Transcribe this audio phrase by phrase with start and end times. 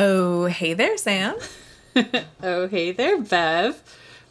[0.00, 1.34] Oh, hey there, Sam.
[2.40, 3.82] Oh, hey there, Bev.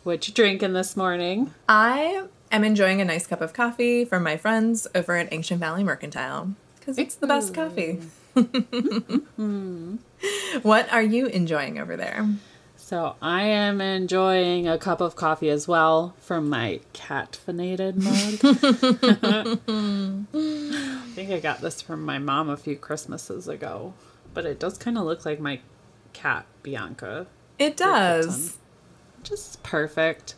[0.04, 1.54] What you drinking this morning?
[1.68, 5.84] I am enjoying a nice cup of coffee from my friends over at Ancient Valley
[5.84, 8.00] Mercantile because it's the best coffee.
[10.62, 12.26] what are you enjoying over there?
[12.78, 19.58] So I am enjoying a cup of coffee as well from my caffeinated mug.
[20.34, 23.94] I think I got this from my mom a few Christmases ago,
[24.38, 25.60] but it does kind of look like my
[26.14, 27.26] cat Bianca.
[27.58, 28.60] It does.
[29.24, 30.36] Just perfect.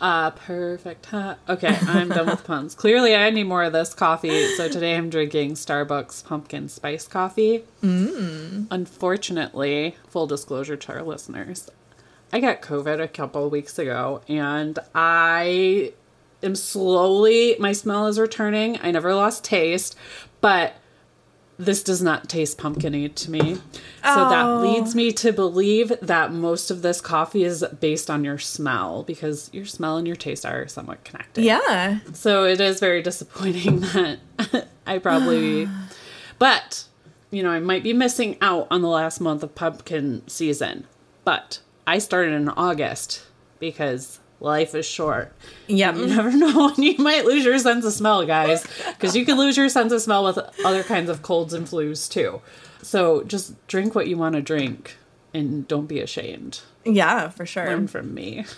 [0.00, 1.06] Uh, perfect.
[1.06, 1.36] Huh?
[1.48, 2.74] Okay, I'm done with puns.
[2.74, 4.48] Clearly, I need more of this coffee.
[4.56, 7.62] So today I'm drinking Starbucks pumpkin spice coffee.
[7.80, 8.66] Mm.
[8.72, 11.70] Unfortunately, full disclosure to our listeners,
[12.32, 15.92] I got COVID a couple of weeks ago, and I
[16.42, 17.54] am slowly.
[17.60, 18.80] My smell is returning.
[18.82, 19.94] I never lost taste,
[20.40, 20.74] but
[21.58, 23.54] this does not taste pumpkiny to me.
[24.04, 24.60] So that oh.
[24.60, 29.50] leads me to believe that most of this coffee is based on your smell because
[29.52, 31.44] your smell and your taste are somewhat connected.
[31.44, 31.98] Yeah.
[32.12, 35.68] So it is very disappointing that I probably,
[36.38, 36.84] but
[37.30, 40.86] you know, I might be missing out on the last month of pumpkin season.
[41.24, 43.26] But I started in August
[43.58, 45.32] because life is short.
[45.66, 49.24] Yeah, You never know when you might lose your sense of smell, guys, because you
[49.24, 52.40] can lose your sense of smell with other kinds of colds and flus too.
[52.82, 54.96] So just drink what you want to drink
[55.34, 56.60] and don't be ashamed.
[56.84, 57.66] Yeah, for sure.
[57.66, 58.44] Learn from me.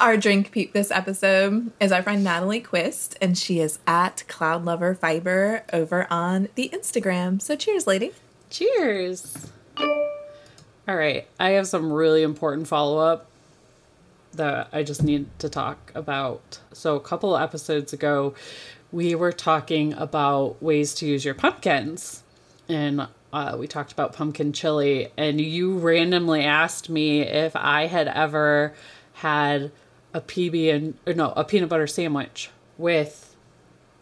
[0.00, 4.64] Our drink peep this episode is our friend Natalie Quist, and she is at Cloud
[4.64, 7.42] Lover Fiber over on the Instagram.
[7.42, 8.12] So cheers, lady.
[8.50, 9.48] Cheers.
[9.78, 13.26] All right, I have some really important follow up
[14.32, 16.58] that I just need to talk about.
[16.72, 18.34] So, a couple of episodes ago,
[18.90, 22.22] we were talking about ways to use your pumpkins,
[22.68, 28.08] and uh, we talked about pumpkin chili, and you randomly asked me if I had
[28.08, 28.74] ever
[29.14, 29.70] had
[30.14, 33.34] a PB and or no, a peanut butter sandwich with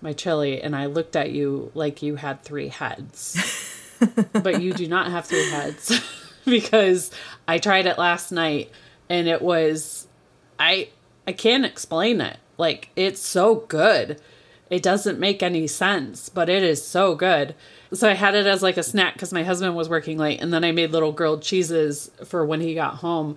[0.00, 3.66] my chili, and I looked at you like you had three heads.
[4.32, 6.00] but you do not have three heads
[6.44, 7.10] because
[7.46, 8.70] I tried it last night
[9.10, 10.06] and it was
[10.60, 10.88] I
[11.26, 12.36] I can't explain it.
[12.58, 14.20] Like it's so good.
[14.68, 17.56] It doesn't make any sense, but it is so good.
[17.92, 20.52] So I had it as like a snack cuz my husband was working late and
[20.52, 23.36] then I made little grilled cheeses for when he got home.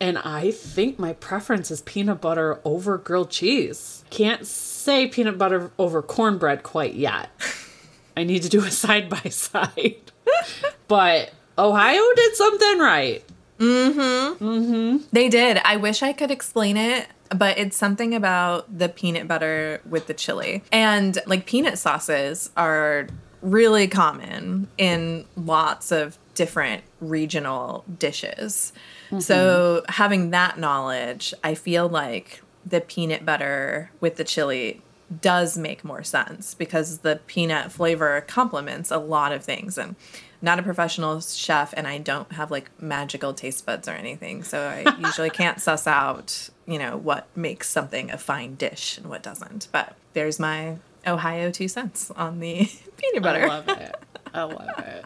[0.00, 4.02] And I think my preference is peanut butter over grilled cheese.
[4.10, 7.30] Can't say peanut butter over cornbread quite yet.
[8.16, 9.96] I need to do a side by side.
[10.88, 13.24] But Ohio did something right.
[13.62, 14.44] Mm-hmm.
[14.44, 14.96] Mm-hmm.
[15.12, 15.58] They did.
[15.64, 20.14] I wish I could explain it, but it's something about the peanut butter with the
[20.14, 20.62] chili.
[20.72, 23.06] And like peanut sauces are
[23.40, 28.72] really common in lots of different regional dishes.
[29.06, 29.20] Mm-hmm.
[29.20, 34.82] So having that knowledge, I feel like the peanut butter with the chili
[35.20, 39.94] does make more sense because the peanut flavor complements a lot of things and
[40.42, 44.60] not a professional chef and I don't have like magical taste buds or anything so
[44.60, 49.22] I usually can't suss out you know what makes something a fine dish and what
[49.22, 50.76] doesn't but there's my
[51.06, 53.96] Ohio two cents on the peanut butter I love it.
[54.34, 55.04] I love it.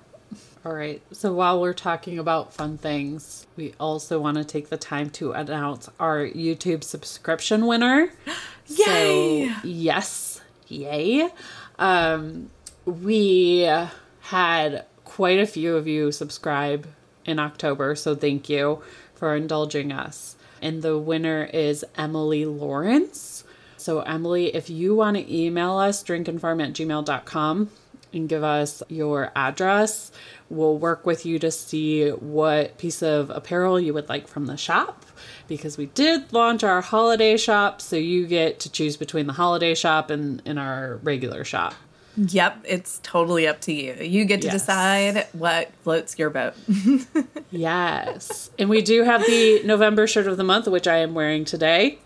[0.66, 1.00] All right.
[1.12, 5.30] So while we're talking about fun things, we also want to take the time to
[5.30, 8.12] announce our YouTube subscription winner.
[8.66, 9.48] Yay!
[9.48, 10.40] So, yes.
[10.66, 11.28] Yay.
[11.78, 12.50] Um,
[12.84, 13.70] we
[14.22, 16.86] had quite a few of you subscribe
[17.24, 18.82] in October, so thank you
[19.14, 20.36] for indulging us.
[20.60, 23.42] And the winner is Emily Lawrence.
[23.78, 27.70] So, Emily, if you want to email us, drinkandfarm at gmail.com
[28.12, 30.12] and give us your address,
[30.50, 34.58] we'll work with you to see what piece of apparel you would like from the
[34.58, 35.06] shop.
[35.48, 39.74] Because we did launch our holiday shop, so you get to choose between the holiday
[39.74, 41.72] shop and, and our regular shop.
[42.16, 43.94] Yep, it's totally up to you.
[43.94, 44.54] You get to Yes.
[44.62, 46.54] decide what floats your boat.
[47.50, 48.50] Yes.
[48.58, 51.98] and we do have the November shirt of the month, which I am wearing today.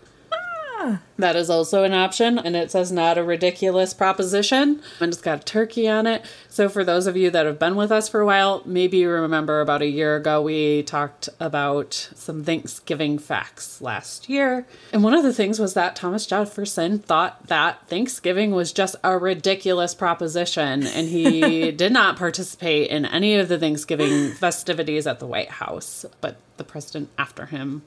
[0.81, 0.97] Yeah.
[1.17, 5.41] That is also an option, and it says not a ridiculous proposition, and it's got
[5.41, 6.25] a turkey on it.
[6.49, 9.09] So, for those of you that have been with us for a while, maybe you
[9.09, 14.65] remember about a year ago we talked about some Thanksgiving facts last year.
[14.91, 19.17] And one of the things was that Thomas Jefferson thought that Thanksgiving was just a
[19.17, 25.27] ridiculous proposition, and he did not participate in any of the Thanksgiving festivities at the
[25.27, 27.83] White House, but the president after him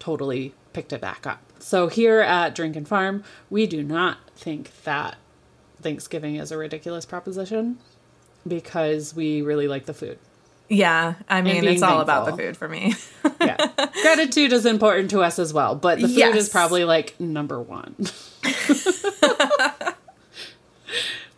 [0.00, 1.40] totally picked it back up.
[1.60, 5.16] So here at Drink and Farm, we do not think that
[5.80, 7.78] Thanksgiving is a ridiculous proposition
[8.46, 10.18] because we really like the food.
[10.68, 11.14] Yeah.
[11.28, 12.94] I mean, it's all about the food for me.
[13.40, 13.56] Yeah.
[14.02, 16.36] Gratitude is important to us as well, but the food Yes.
[16.36, 17.94] is probably like number one.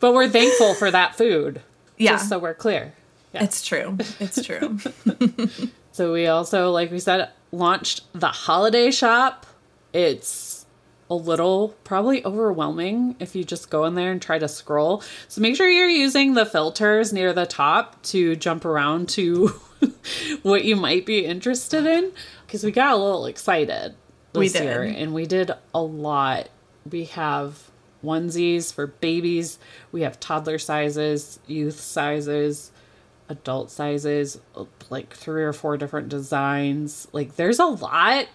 [0.01, 1.63] but we're thankful for that food.
[1.97, 2.13] Yeah.
[2.13, 2.93] Just so we're clear.
[3.33, 3.45] Yeah.
[3.45, 3.99] It's true.
[4.21, 4.79] It's true.
[5.95, 9.47] So we also, like we said, launched the holiday shop.
[9.93, 10.67] It's
[11.11, 15.03] a little probably overwhelming if you just go in there and try to scroll.
[15.29, 19.49] So make sure you're using the filters near the top to jump around to
[20.43, 22.13] what you might be interested in
[22.47, 23.95] because we got a little excited
[24.33, 26.49] this year and we did a lot.
[26.91, 27.71] We have
[28.03, 29.59] onesies for babies,
[29.93, 32.73] we have toddler sizes, youth sizes,
[33.33, 34.39] adult sizes,
[34.91, 37.09] like three or four different designs.
[37.13, 38.27] Like there's a lot,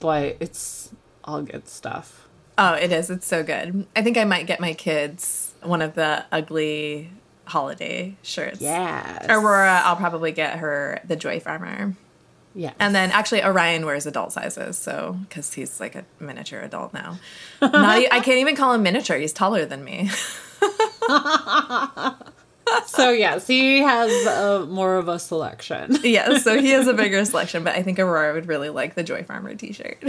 [0.00, 0.90] but it's
[1.24, 2.26] all good stuff.
[2.58, 3.10] Oh, it is.
[3.10, 3.86] It's so good.
[3.94, 7.10] I think I might get my kids one of the ugly
[7.44, 8.60] holiday shirts.
[8.60, 9.26] Yeah.
[9.28, 11.94] Aurora, I'll probably get her the Joy Farmer.
[12.54, 12.72] Yeah.
[12.80, 17.18] And then actually Orion wears adult sizes, so because he's like a miniature adult now.
[17.62, 17.72] Not
[18.10, 19.18] I can't even call him miniature.
[19.18, 20.10] He's taller than me.
[22.86, 25.98] so yes, he has uh, more of a selection.
[26.02, 29.02] yeah, so he has a bigger selection, but I think Aurora would really like the
[29.02, 30.02] Joy Farmer t-shirt.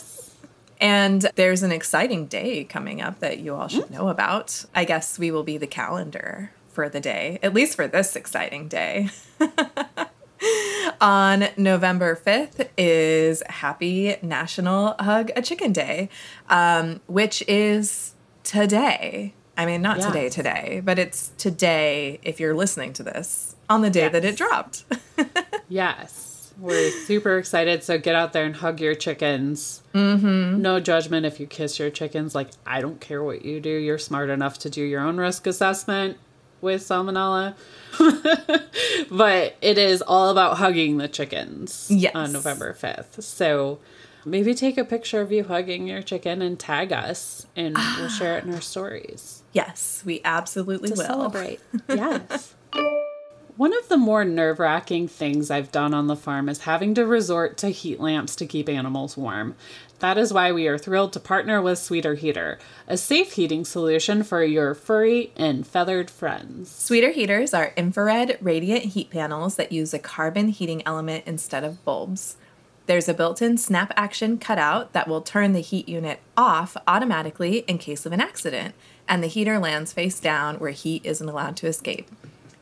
[0.80, 4.64] and there's an exciting day coming up that you all should know about.
[4.74, 8.68] I guess we will be the calendar for the day, at least for this exciting
[8.68, 9.10] day.
[11.00, 16.08] On November 5th is Happy National Hug a Chicken Day,
[16.48, 19.34] um, which is today.
[19.56, 20.34] I mean, not today, Yes.
[20.34, 24.84] today, but it's today if you're listening to this on the day that it dropped.
[25.68, 26.52] Yes.
[26.58, 27.82] We're super excited.
[27.82, 29.82] So get out there and hug your chickens.
[29.94, 30.60] Mm-hmm.
[30.60, 32.34] No judgment if you kiss your chickens.
[32.34, 33.70] Like, I don't care what you do.
[33.70, 36.18] You're smart enough to do your own risk assessment
[36.60, 37.54] with salmonella.
[39.10, 42.14] but it is all about hugging the chickens Yes.
[42.14, 43.22] on November 5th.
[43.22, 43.78] So
[44.24, 48.38] maybe take a picture of you hugging your chicken and tag us, and we'll share
[48.38, 51.04] it in our stories yes, we absolutely to will.
[51.04, 51.60] celebrate.
[51.88, 52.54] Yes.
[53.56, 57.06] One of the more nerve wracking things I've done on the farm is having to
[57.06, 59.54] resort to heat lamps to keep animals warm.
[60.00, 62.58] That is why we are thrilled to partner with Sweeter Heater,
[62.88, 66.68] a safe heating solution for your furry and feathered friends.
[66.68, 71.82] Sweeter heaters are infrared radiant heat panels that use a carbon heating element instead of
[71.84, 72.36] bulbs.
[72.86, 77.58] There's a built in snap action cutout that will turn the heat unit off automatically
[77.68, 78.74] in case of an accident,
[79.08, 82.08] and the heater lands face down where heat isn't allowed to escape.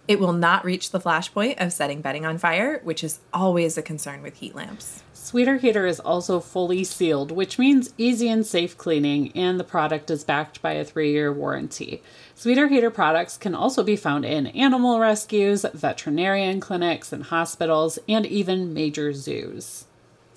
[0.09, 3.79] It will not reach the flash point of setting bedding on fire, which is always
[3.79, 5.03] a concern with heat lamps.
[5.15, 10.11] Sweeter Heater is also fully sealed, which means easy and safe cleaning, and the product
[10.11, 12.03] is backed by a three year warranty.
[12.35, 18.27] Sweeter Heater products can also be found in animal rescues, veterinarian clinics, and hospitals, and
[18.27, 19.87] even major zoos.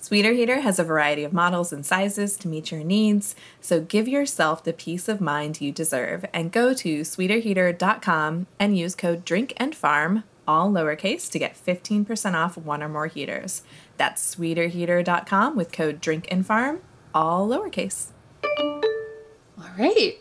[0.06, 4.06] Sweeter Heater has a variety of models and sizes to meet your needs, so give
[4.06, 9.54] yourself the peace of mind you deserve and go to sweeterheater.com and use code DRINK
[9.56, 13.62] and FARM, all lowercase, to get 15% off one or more heaters.
[13.96, 16.82] That's sweeterheater.com with code DRINK and FARM,
[17.12, 18.10] all lowercase.
[18.44, 20.18] All right.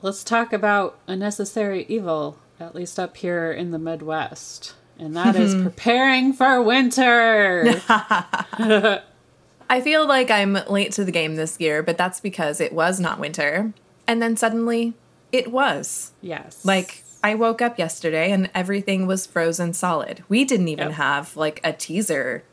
[0.00, 4.72] Let's talk about a necessary evil, at least up here in the Midwest.
[5.02, 5.64] And that is mm-hmm.
[5.64, 7.82] preparing for winter.
[7.88, 13.00] I feel like I'm late to the game this year, but that's because it was
[13.00, 13.72] not winter.
[14.06, 14.94] And then suddenly
[15.32, 16.12] it was.
[16.20, 16.64] yes.
[16.64, 20.22] Like I woke up yesterday and everything was frozen solid.
[20.28, 20.96] We didn't even Yep.
[20.96, 22.44] have like a teaser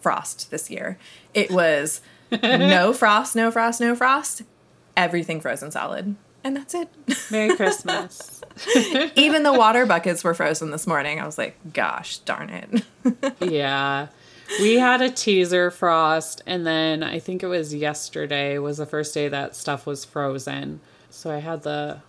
[0.00, 0.98] frost this year.
[1.32, 2.02] It was
[2.42, 4.42] no frost, no frost, no frost.
[4.98, 6.14] Everything frozen solid.
[6.44, 6.90] And that's it.
[7.30, 8.34] Merry Christmas.
[9.16, 11.20] even the water buckets were frozen this morning.
[11.20, 12.84] I was like, gosh, darn it.
[13.40, 14.08] yeah.
[14.60, 19.12] We had a teaser frost, and then I think it was yesterday was the first
[19.12, 20.80] day that stuff was frozen.
[21.10, 22.00] So I had the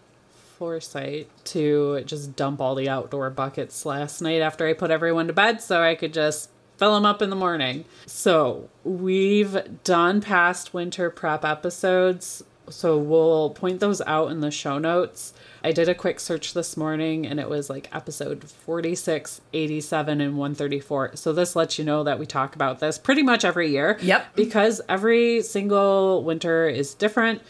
[0.57, 5.33] foresight to just dump all the outdoor buckets last night after I put everyone to
[5.33, 7.85] bed so I could just fill them up in the morning.
[8.05, 12.43] So we've done past winter prep episodes.
[12.69, 15.33] So we'll point those out in the show notes.
[15.63, 20.37] I did a quick search this morning and it was like episode 46, 87, and
[20.37, 21.15] 134.
[21.15, 23.97] So this lets you know that we talk about this pretty much every year.
[24.01, 24.35] Yep.
[24.35, 27.41] Because every single winter is different.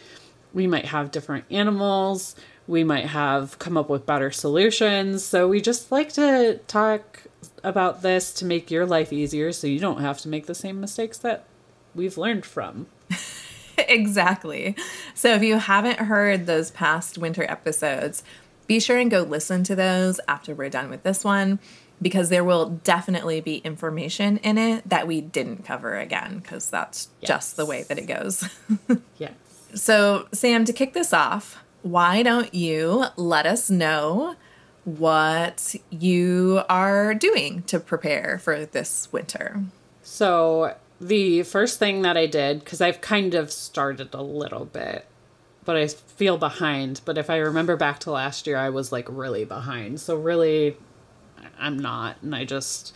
[0.54, 2.36] We might have different animals.
[2.68, 5.24] We might have come up with better solutions.
[5.24, 7.24] So we just like to talk
[7.64, 10.80] about this to make your life easier so you don't have to make the same
[10.80, 11.46] mistakes that
[11.96, 12.88] we've learned from.
[13.90, 14.76] exactly.
[15.14, 18.24] So if you haven't heard those past winter episodes,
[18.68, 21.60] be sure and go listen to those after we're done with this one
[22.02, 27.10] because there will definitely be information in it that we didn't cover again because that's
[27.24, 28.48] just the way that it goes.
[29.18, 29.34] Yes.
[29.74, 34.36] so, Sam, to kick this off, why don't you let us know
[34.86, 39.64] what you are doing to prepare for this winter?
[40.04, 45.06] So the first thing that I did, because I've kind of started a little bit,
[45.66, 47.02] but I feel behind.
[47.06, 50.00] But if I remember back to last year, I was like really behind.
[50.00, 50.78] So really,
[51.60, 52.18] I'm not.
[52.22, 52.94] And I just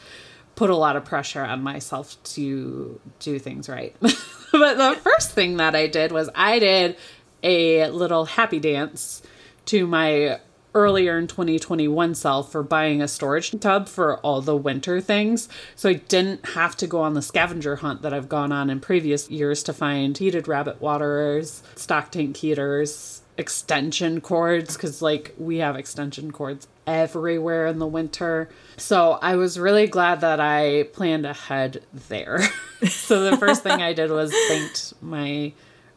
[0.56, 3.96] put a lot of pressure on myself to do things right.
[4.02, 4.14] but
[4.52, 6.98] the first thing that I did was I did
[7.44, 9.22] a little happy dance
[9.66, 10.40] to my
[10.74, 15.50] earlier in 2021 self for buying a storage tub for all the winter things.
[15.76, 18.80] So I didn't have to go on the scavenger hunt that I've gone on in
[18.80, 25.58] previous years to find heated rabbit waterers, stock tank heaters, extension cords, because like we
[25.58, 28.50] have extension cords everywhere in the winter.
[28.78, 32.42] So I was really glad that I planned ahead there.
[32.88, 35.54] so the first thing I did was thanked my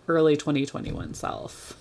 [0.08, 1.78] early 2021 self.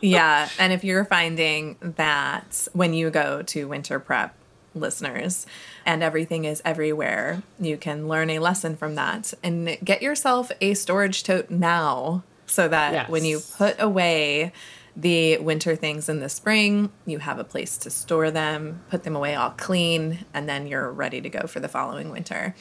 [0.00, 0.48] Yeah.
[0.58, 4.34] And if you're finding that when you go to winter prep,
[4.74, 5.46] listeners,
[5.84, 10.74] and everything is everywhere, you can learn a lesson from that and get yourself a
[10.74, 13.08] storage tote now so that Yes.
[13.10, 14.52] when you put away
[14.96, 19.14] the winter things in the spring, you have a place to store them, put them
[19.16, 22.54] away all clean, and then you're ready to go for the following winter.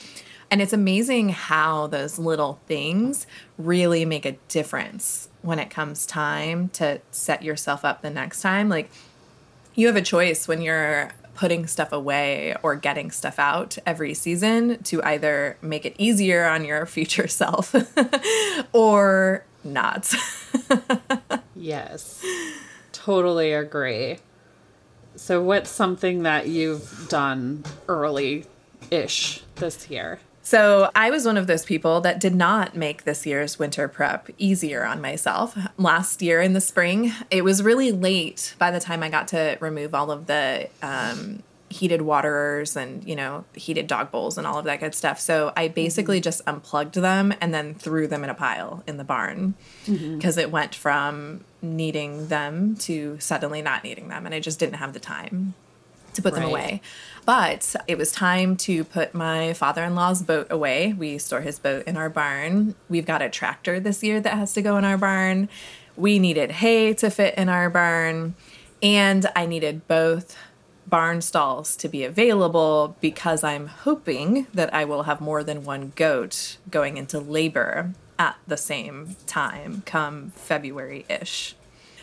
[0.51, 6.69] And it's amazing how those little things really make a difference when it comes time
[6.69, 8.69] to set yourself up the next time.
[8.69, 8.89] Like,
[9.75, 14.81] you have a choice when you're putting stuff away or getting stuff out every season
[14.83, 17.73] to either make it easier on your future self
[18.73, 20.13] or not.
[21.55, 22.23] Yes.
[22.91, 24.19] Totally agree.
[25.15, 28.45] So what's something that you've done early
[28.91, 30.19] ish this year?
[30.41, 34.29] So I was one of those people that did not make this year's winter prep
[34.37, 35.57] easier on myself.
[35.77, 39.57] Last year in the spring, it was really late by the time I got to
[39.59, 44.57] remove all of the um, heated waterers and you know heated dog bowls and all
[44.57, 45.19] of that good stuff.
[45.19, 49.03] So I basically just unplugged them and then threw them in a pile in the
[49.03, 49.53] barn
[49.85, 54.75] because it went from needing them to suddenly not needing them, and I just didn't
[54.75, 55.53] have the time
[56.13, 56.49] to put them Right.
[56.49, 56.81] away.
[57.25, 60.93] But it was time to put my father in law's boat away.
[60.97, 62.75] We store his boat in our barn.
[62.89, 65.49] We've got a tractor this year that has to go in our barn.
[65.95, 68.35] We needed hay to fit in our barn.
[68.81, 70.35] And I needed both
[70.87, 75.91] barn stalls to be available because I'm hoping that I will have more than one
[75.95, 81.53] goat going into labor at the same time come February ish.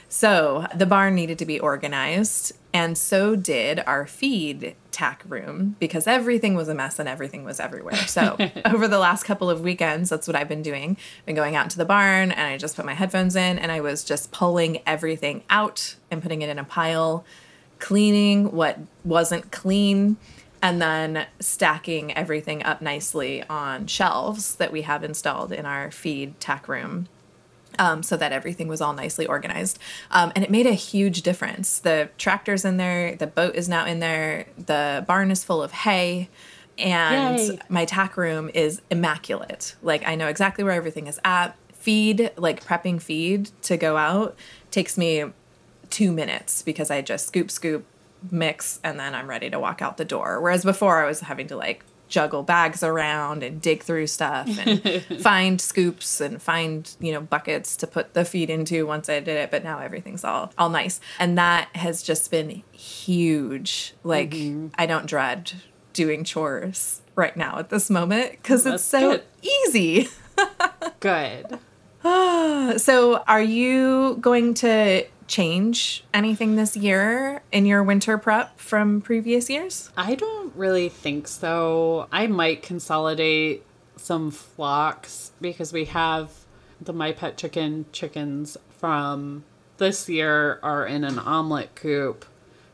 [0.08, 6.06] So the barn needed to be organized, and so did our feed tack room because
[6.06, 7.96] everything was a mess and everything was everywhere.
[7.96, 10.96] So over the last couple of weekends, that's what I've been doing.
[11.20, 13.72] I've Been going out into the barn and I just put my headphones in and
[13.72, 17.24] I was just pulling everything out and putting it in a pile,
[17.78, 20.16] cleaning what wasn't clean,
[20.62, 26.38] and then stacking everything up nicely on shelves that we have installed in our feed
[26.40, 27.08] tack room
[27.78, 29.78] um, so that everything was all nicely organized.
[30.10, 31.78] Um, and it made a huge difference.
[31.78, 35.72] The tractor's in there, the boat is now in there, the barn is full of
[35.72, 36.28] hay,
[36.78, 37.58] and Yay.
[37.68, 39.74] my tack room is immaculate.
[39.82, 41.56] Like, I know exactly where everything is at.
[41.72, 44.36] Feed, like prepping feed to go out,
[44.70, 45.24] takes me
[45.88, 47.86] two minutes because I just scoop, scoop,
[48.30, 50.40] mix, and then I'm ready to walk out the door.
[50.40, 55.02] Whereas before I was having to like juggle bags around and dig through stuff and
[55.20, 59.36] find scoops and find, you know, buckets to put the feed into once I did
[59.36, 59.50] it.
[59.50, 61.00] But now everything's all all nice.
[61.18, 63.94] And that has just been huge.
[64.04, 64.68] Like mm-hmm.
[64.76, 65.52] I don't dread
[65.92, 69.22] doing chores right now at this moment because it's so good.
[69.42, 70.08] easy.
[71.00, 71.58] Good.
[72.76, 79.50] So, are you going to change anything this year in your winter prep from previous
[79.50, 79.90] years?
[79.96, 82.08] I don't really think so.
[82.12, 83.64] I might consolidate
[83.96, 86.30] some flocks because we have
[86.80, 89.44] the My Pet Chicken chickens from
[89.78, 92.24] this year are in an Omlet coop.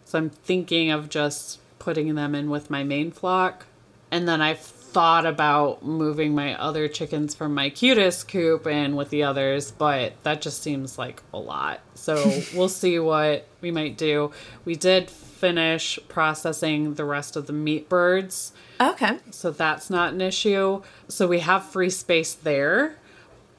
[0.04, 3.66] So I'm thinking of just putting them in with my main flock.
[4.10, 4.58] And then I've
[4.92, 10.12] thought about moving my other chickens from my cutest coop in with the others, but
[10.22, 11.80] that just seems like a lot.
[11.94, 12.16] So
[12.54, 14.32] we'll see what we might do.
[14.64, 19.18] We did finish processing the rest of the meat birds, Okay.
[19.30, 20.82] so that's not an issue.
[21.08, 22.96] So we have free space there.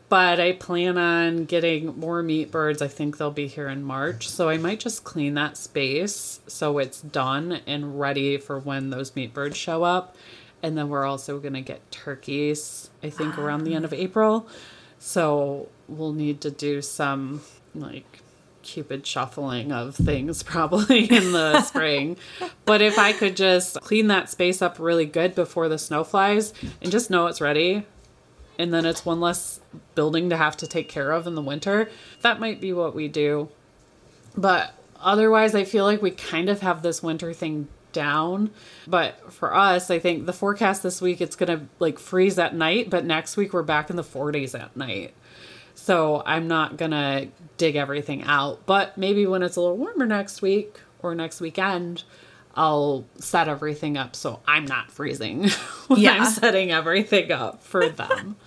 [0.09, 2.83] But I plan on getting more meat birds.
[2.83, 4.29] I think they'll be here in March.
[4.29, 9.15] So I might just clean that space so it's done and ready for when those
[9.15, 10.15] meat birds show up.
[10.63, 13.41] And then we're also going to get turkeys, I think, ah.
[13.41, 14.48] around the end of April.
[14.98, 17.41] So we'll need to do some
[17.75, 18.22] like
[18.63, 22.17] cupid shuffling of things probably in the spring.
[22.65, 26.53] But if I could just clean that space up really good before the snow flies
[26.82, 27.86] and just know it's ready,
[28.58, 29.60] and then it's one less
[29.96, 31.89] building to have to take care of in the winter,
[32.22, 33.50] that might be what we do.
[34.36, 38.51] But otherwise, I feel like we kind of have this winter thing down.
[38.88, 42.89] But for us, I think the forecast this week it's gonna like freeze at night,
[42.89, 45.13] but next week we're back in the 40s at night.
[45.75, 48.65] So I'm not gonna dig everything out.
[48.65, 52.03] But maybe when it's a little warmer next week or next weekend,
[52.55, 55.50] I'll set everything up so I'm not freezing
[55.88, 56.12] when Yeah.
[56.13, 58.35] I'm setting everything up for them.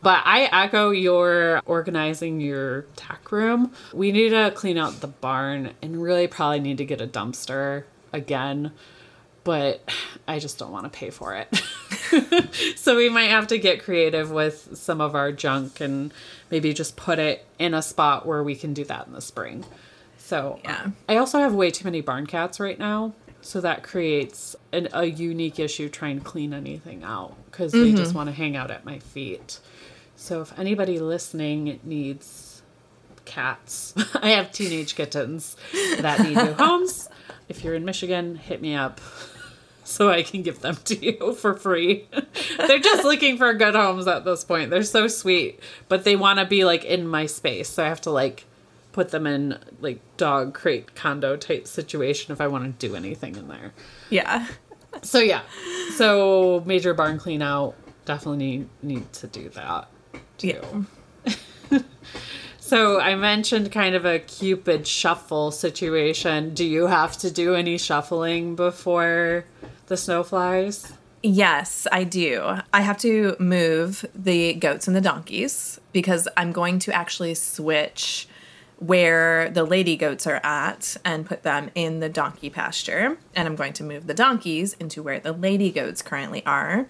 [0.00, 3.72] But I echo your organizing your tack room.
[3.92, 7.82] We need to clean out the barn and really probably need to get a dumpster
[8.12, 8.72] again.
[9.44, 9.82] But
[10.28, 12.76] I just don't want to pay for it.
[12.76, 16.12] so we might have to get creative with some of our junk and
[16.50, 19.64] maybe just put it in a spot where we can do that in the spring.
[20.18, 20.90] So Yeah.
[21.08, 23.14] I also have way too many barn cats right now.
[23.40, 28.08] So that creates an, a unique issue trying to clean anything out because they just
[28.10, 28.18] mm-hmm.
[28.18, 29.60] want to hang out at my feet.
[30.16, 32.62] So if anybody listening needs
[33.24, 35.56] cats, I have teenage kittens
[36.00, 37.08] that need new homes.
[37.48, 39.00] If you're in Michigan, hit me up
[39.84, 42.06] so I can give them to you for free.
[42.58, 44.70] They're just looking for good homes at this point.
[44.70, 47.70] They're so sweet, but they want to be like in my space.
[47.70, 48.44] So I have to like
[48.92, 53.36] put them in like dog crate condo type situation if I want to do anything
[53.36, 53.72] in there.
[54.10, 54.46] Yeah.
[55.02, 55.42] So yeah.
[55.94, 57.74] So major barn clean out.
[58.04, 59.88] Definitely need need to do that.
[60.40, 60.62] Yeah.
[62.68, 66.52] So I mentioned kind of a cupid shuffle situation.
[66.52, 69.46] Do you have to do any shuffling before
[69.86, 70.92] the snow flies?
[71.22, 72.58] Yes, I do.
[72.74, 78.28] I have to move the goats and the donkeys because I'm going to actually switch
[78.76, 83.16] where the lady goats are at and put them in the donkey pasture.
[83.34, 86.86] And I'm going to move the donkeys into where the lady goats currently are.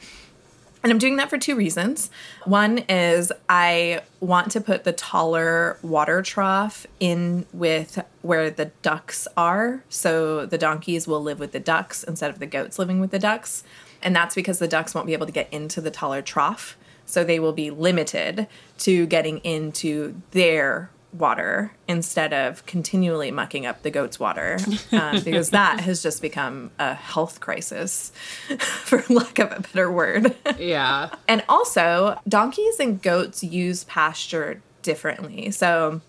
[0.82, 2.10] And I'm doing that for two reasons.
[2.44, 9.26] One is I want to put the taller water trough in with where the ducks
[9.36, 9.82] are.
[9.88, 13.18] So the donkeys will live with the ducks instead of the goats living with the
[13.18, 13.64] ducks.
[14.02, 16.76] And that's because the ducks won't be able to get into the taller trough.
[17.06, 18.46] So they will be limited
[18.78, 24.58] to getting into their water instead of continually mucking up the goat's water
[24.92, 28.12] um, because that has just become a health crisis
[28.58, 30.36] for lack of a better word.
[30.58, 31.10] Yeah.
[31.26, 35.50] and also donkeys and goats use pasture differently.
[35.50, 36.00] So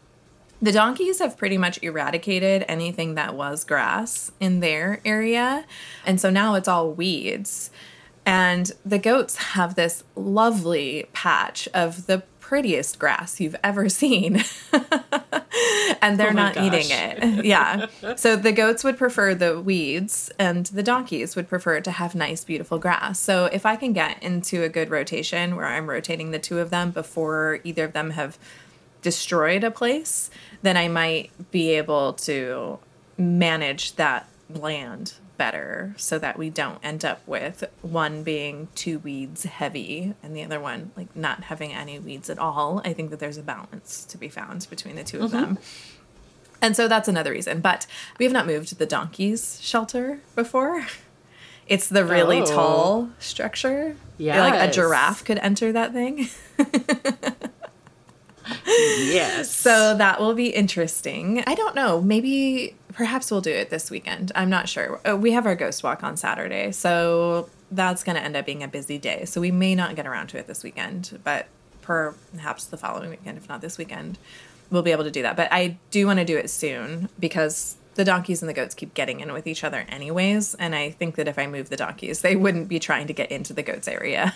[0.62, 5.66] the donkeys have pretty much eradicated anything that was grass in their area
[6.06, 7.72] and so now it's all weeds.
[8.26, 14.44] And the goats have this lovely patch of the prettiest grass you've ever seen
[16.02, 17.46] and they're Oh not eating it.
[17.46, 17.86] Yeah.
[18.16, 22.44] So the goats would prefer the weeds and the donkeys would prefer to have nice,
[22.44, 23.20] beautiful grass.
[23.20, 26.72] So if I can get into a good rotation where I'm rotating the two of
[26.72, 28.40] them before either of them have
[29.04, 30.32] destroyed a place,
[30.64, 32.80] then I might be able to
[33.16, 39.44] manage that land better so that we don't end up with one being two weeds
[39.44, 42.82] heavy and the other one like not having any weeds at all.
[42.86, 45.40] I think that there's a balance to be found between the 2 of mm-hmm.
[45.40, 45.58] them.
[46.62, 47.62] And so that's another reason.
[47.62, 47.88] But
[48.20, 50.86] we have not moved the donkeys shelter before.
[51.68, 52.46] It's the really Oh.
[52.46, 53.96] tall structure.
[54.18, 54.42] Yeah.
[54.42, 56.28] Like a giraffe could enter that thing.
[58.66, 59.54] Yes.
[59.54, 61.44] So that will be interesting.
[61.46, 62.02] I don't know.
[62.02, 64.30] Maybe, perhaps we'll do it this weekend.
[64.36, 65.00] I'm not sure.
[65.10, 66.74] Uh, We have our ghost walk on Saturday.
[66.74, 69.24] So that's going to end up being a busy day.
[69.24, 71.48] So we may not get around to it this weekend, but
[71.82, 74.18] perhaps the following weekend, if not this weekend,
[74.70, 75.38] we'll be able to do that.
[75.38, 78.94] But I do want to do it soon because the donkeys and the goats keep
[78.94, 82.22] getting in with each other anyways and i think that if i move the donkeys
[82.22, 84.34] they wouldn't be trying to get into the goats area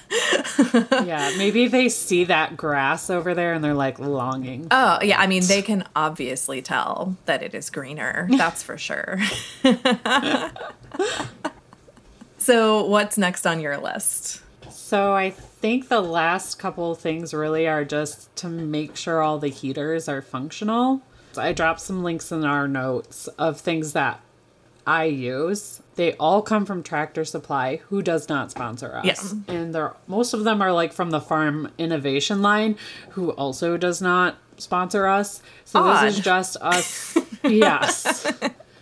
[1.05, 4.67] yeah, maybe they see that grass over there and they're like longing.
[4.71, 9.19] oh yeah i mean they can obviously tell that it is greener that's for sure
[12.37, 17.83] so what's next on your list So I think the last couple things really are
[17.85, 21.01] just to make sure all the heaters are functional.
[21.37, 24.19] I dropped some links in our notes of things that
[24.85, 25.81] I use.
[25.95, 29.33] They all come from Tractor Supply, who does not sponsor us.
[29.47, 29.55] Yeah.
[29.55, 32.77] And they're most of them are like from the Farm Innovators line,
[33.11, 35.41] who also does not sponsor us.
[35.65, 37.17] So this is just us.
[37.43, 38.25] yes.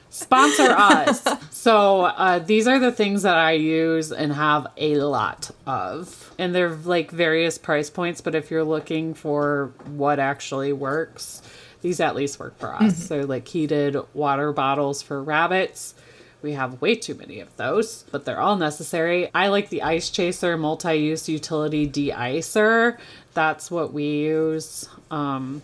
[0.09, 1.25] Sponsor us.
[1.51, 6.33] So uh, these are the things that I use and have a lot of.
[6.37, 11.41] And they're like various price points, but if you're looking for what actually works,
[11.81, 12.97] these at least work for us.
[13.07, 15.93] So like heated water bottles for rabbits.
[16.41, 19.29] We have way too many of those, but they're all necessary.
[19.33, 22.97] I like the Ice Chaser multi-use utility de-icer.
[23.35, 25.61] That's what we use um,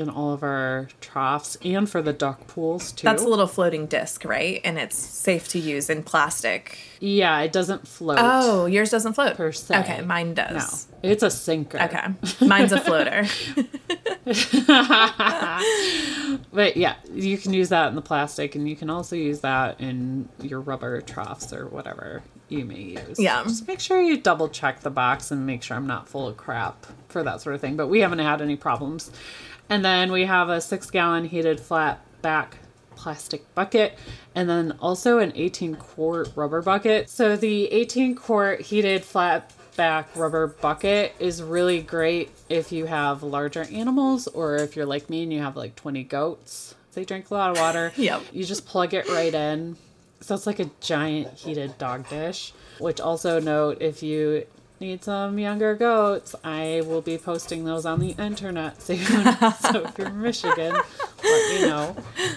[0.00, 3.04] in all of our troughs and for the duck pools too.
[3.04, 7.50] that's a little floating disc right and it's safe to use in plastic yeah, it
[7.52, 8.18] doesn't float.
[8.20, 9.78] oh yours doesn't float Per se.
[9.80, 10.86] okay mine does.
[11.02, 11.80] no, it's a sinker.
[11.80, 12.06] okay
[12.46, 13.24] mine's a floater
[16.52, 19.80] But yeah, you can use that in the plastic, and you can also use that
[19.80, 23.18] in your rubber troughs or whatever you may use.
[23.18, 23.42] Yeah.
[23.44, 26.36] Just make sure you double check the box and make sure I'm not full of
[26.36, 27.76] crap for that sort of thing.
[27.76, 29.10] But we haven't had any problems.
[29.70, 32.56] And then we have a six gallon heated flat back
[32.96, 33.96] plastic bucket
[34.34, 37.08] and then also an 18 quart rubber bucket.
[37.08, 43.22] So the 18 quart heated flat back rubber bucket is really great if you have
[43.22, 46.74] larger animals or if you're like me and you have like 20 goats.
[46.92, 47.92] They drink a lot of water.
[47.96, 48.22] Yep.
[48.32, 49.76] You just plug it right in.
[50.20, 52.52] So it's like a giant heated dog dish.
[52.78, 54.46] Which also note if you
[54.80, 58.98] need some younger goats, I will be posting those on the internet soon.
[59.60, 60.74] so if you're in Michigan,
[61.22, 61.96] let me know.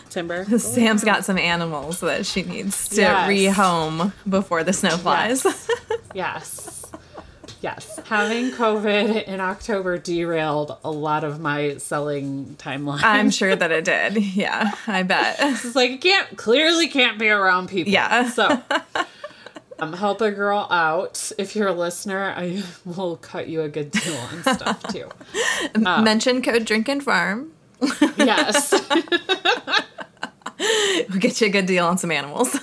[0.09, 0.45] Timber.
[0.59, 3.29] Sam's got some animals that she needs to Yes.
[3.29, 5.45] rehome before the snow flies.
[6.13, 6.85] Yes.
[7.61, 7.97] Yes.
[8.07, 12.99] Having COVID in October derailed a lot of my selling timeline.
[13.03, 14.17] I'm sure that it did.
[14.17, 15.37] Yeah, I bet.
[15.39, 17.93] It's like, you can't, clearly can't be around people.
[17.93, 18.29] Yeah.
[18.29, 18.61] So,
[19.79, 21.31] um, help a girl out.
[21.37, 25.09] If you're a listener, I will cut you a good deal on stuff too.
[25.79, 27.51] Mention code Drink and Farm.
[28.17, 28.71] Yes.
[31.09, 32.57] We'll get you a good deal on some animals.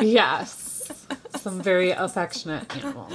[0.00, 0.90] Yes.
[1.36, 3.12] Some very affectionate animals.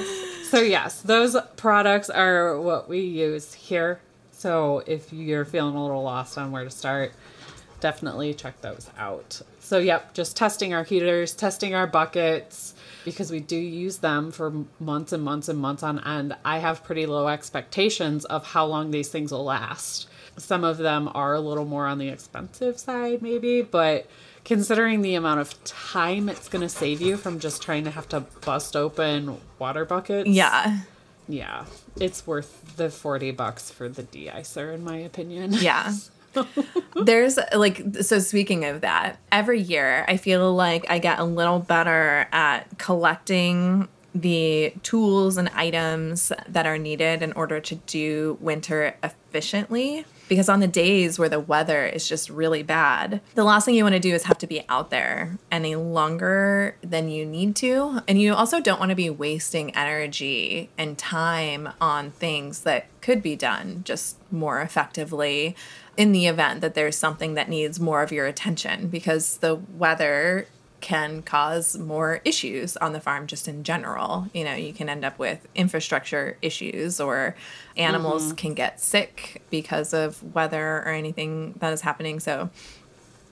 [0.50, 4.00] So, yes, those products are what we use here.
[4.32, 7.14] So, if you're feeling a little lost on where to start,
[7.80, 9.42] definitely check those out.
[9.60, 12.73] So, yep, just testing our heaters, testing our buckets,
[13.06, 16.36] because we do use them for months and months and months on end.
[16.46, 20.08] I have pretty low expectations of how long these things will last.
[20.38, 24.08] Some of them are a little more on the expensive side, maybe, but
[24.44, 28.10] considering the amount of time it's going to save you from just trying to have
[28.10, 30.30] to bust open water buckets.
[30.30, 30.80] yeah.
[31.28, 31.66] Yeah.
[32.00, 35.54] It's worth the 40 bucks for the de-icer, in my opinion.
[35.54, 35.94] Yeah.
[36.96, 41.60] There's like, so speaking of that, every year I feel like I get a little
[41.60, 48.96] better at collecting the tools and items that are needed in order to do winter
[49.04, 50.06] efficiently.
[50.30, 53.84] Because on the days where the weather is just really bad, the last thing you
[53.84, 58.02] want to do is have to be out there any longer than you need to.
[58.08, 63.22] And you also don't want to be wasting energy and time on things that could
[63.22, 65.56] be done just more effectively
[65.98, 70.48] in the event that there's something that needs more of your attention because the weather
[70.82, 74.28] can cause more issues on the farm just in general.
[74.34, 77.36] You know, you can end up with infrastructure issues or
[77.78, 82.20] animals can get sick because of weather or anything that is happening.
[82.20, 82.50] So,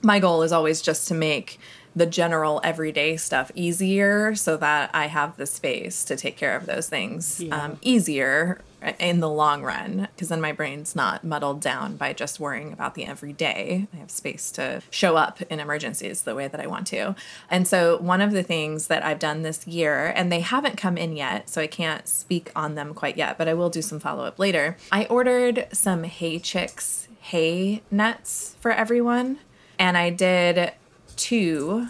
[0.02, 1.60] my goal is always just to make
[1.94, 6.64] the general everyday stuff easier so that I have the space to take care of
[6.66, 7.64] those things Yeah.
[7.64, 8.60] um, easier
[8.98, 12.94] in the long run because then my brain's not muddled down by just worrying about
[12.94, 13.88] the everyday.
[13.92, 17.14] I have space to show up in emergencies the way that I want to.
[17.50, 20.96] And so, one of the things that I've done this year, and they haven't come
[20.96, 24.00] in yet, so I can't speak on them quite yet, but I will do some
[24.00, 24.76] follow up later.
[24.90, 29.38] I ordered some Hay Chix hay nets for everyone,
[29.78, 30.72] and I did
[31.16, 31.88] two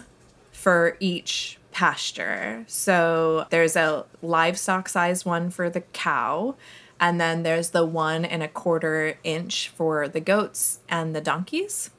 [0.51, 2.63] for each pasture.
[2.67, 6.55] So there's a livestock size one for the cow,
[7.03, 11.89] and then there's the one and a quarter inch for the goats and the donkeys.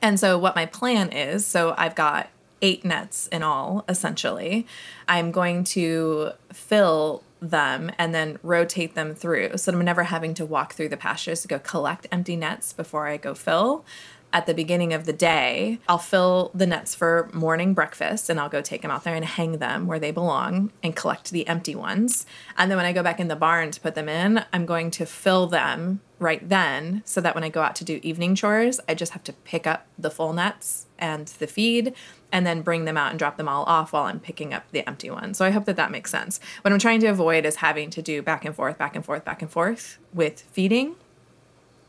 [0.00, 2.28] And so, what my plan is so I've got
[2.60, 4.66] eight nets in all, essentially.
[5.08, 10.44] I'm going to fill them and then rotate them through so I'm never having to
[10.44, 13.84] walk through the pastures to go collect empty nets before I go fill.
[14.30, 18.50] At the beginning of the day, I'll fill the nets for morning breakfast and I'll
[18.50, 21.74] go take them out there and hang them where they belong and collect the empty
[21.74, 22.26] ones.
[22.58, 24.90] And then when I go back in the barn to put them in, I'm going
[24.92, 28.80] to fill them right then so that when I go out to do evening chores,
[28.86, 31.94] I just have to pick up the full nets and the feed
[32.30, 34.86] and then bring them out and drop them all off while I'm picking up the
[34.86, 35.38] empty ones.
[35.38, 36.38] So I hope that that makes sense.
[36.60, 39.24] What I'm trying to avoid is having to do back and forth, back and forth,
[39.24, 40.96] back and forth with feeding.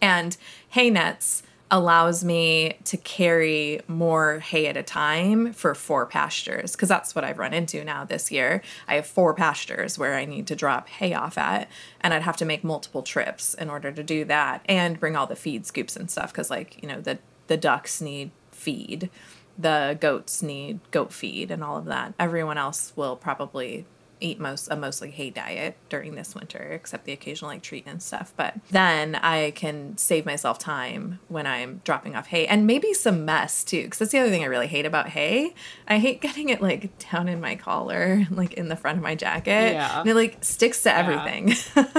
[0.01, 0.37] And
[0.69, 6.89] hay nets allows me to carry more hay at a time for four pastures because
[6.89, 8.61] that's what I've run into now this year.
[8.87, 11.69] I have four pastures where I need to drop hay off at,
[12.01, 15.27] and I'd have to make multiple trips in order to do that and bring all
[15.27, 19.09] the feed scoops and stuff because, like, you know, the the ducks need feed,
[19.57, 22.13] the goats need goat feed, and all of that.
[22.19, 23.85] Everyone else will probably
[24.21, 28.01] eat most a mostly hay diet during this winter, except the occasional like treat and
[28.01, 28.33] stuff.
[28.35, 33.25] But then I can save myself time when I'm dropping off hay and maybe some
[33.25, 35.53] mess too, because that's the other thing I really hate about hay.
[35.87, 39.15] I hate getting it like down in my collar, like in the front of my
[39.15, 39.73] jacket.
[39.73, 40.01] Yeah.
[40.01, 41.55] And it like sticks to everything.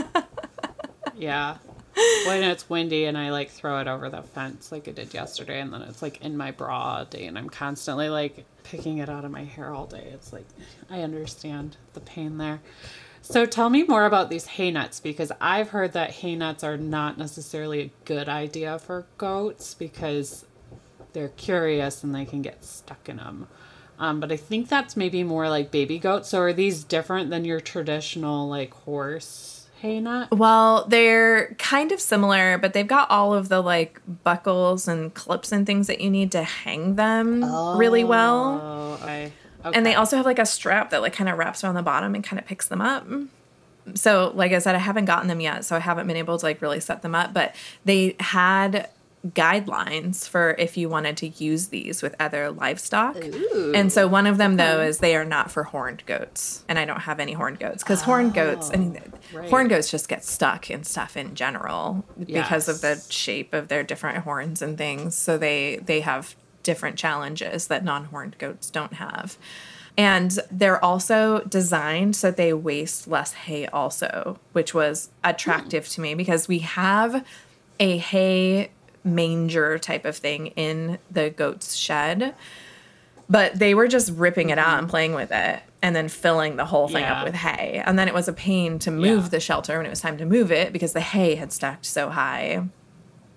[1.21, 1.59] Yeah.
[2.27, 5.61] When it's windy and I like throw it over the fence like I did yesterday,
[5.61, 9.09] and then it's like in my bra all day, and I'm constantly like picking it
[9.09, 10.11] out of my hair all day.
[10.13, 10.47] It's like
[10.89, 12.61] I understand the pain there.
[13.23, 16.79] So tell me more about these hay nuts because I've heard that hay nuts are
[16.79, 20.47] not necessarily a good idea for goats because
[21.13, 23.47] they're curious and they can get stuck in them.
[23.99, 26.31] Um, but I think that's maybe more like baby goats.
[26.31, 29.60] So are these different than your traditional like horse
[30.31, 35.53] Well, they're kind of similar, but they've got all of the like buckles and clips
[35.53, 37.45] and things that you need to hang them
[37.79, 38.61] really well.
[38.63, 39.33] Oh, I.
[39.65, 42.15] And they also have like a strap that like kind of wraps around the bottom
[42.15, 43.07] and kind of picks them up.
[43.95, 46.47] So, like I said, I haven't gotten them yet, so I haven't been able to
[46.47, 48.89] like really set them up, but they had
[49.29, 53.17] guidelines for if you wanted to use these with other livestock.
[53.75, 56.65] And so one of them though is they are not for horned goats.
[56.69, 59.51] And I don't have any horned goats because horned goats, I oh, mean right.
[59.51, 63.83] horned goats just get stuck in stuff in general because of the shape of their
[63.83, 65.17] different horns and things.
[65.17, 69.37] So they they have different challenges that non-horned goats don't have.
[69.99, 75.91] And they're also designed so that they waste less hay also, which was attractive hmm.
[75.91, 77.25] to me because we have
[77.79, 78.71] a hay
[79.05, 82.35] manger type of thing in the goat's shed.
[83.29, 84.91] But they were just ripping it out and mm-hmm.
[84.91, 87.21] playing with it and then filling the whole thing Yeah.
[87.21, 87.83] up with hay.
[87.85, 89.29] And then it was a pain to move Yeah.
[89.29, 92.11] the shelter when it was time to move it because the hay had stacked so
[92.11, 92.65] high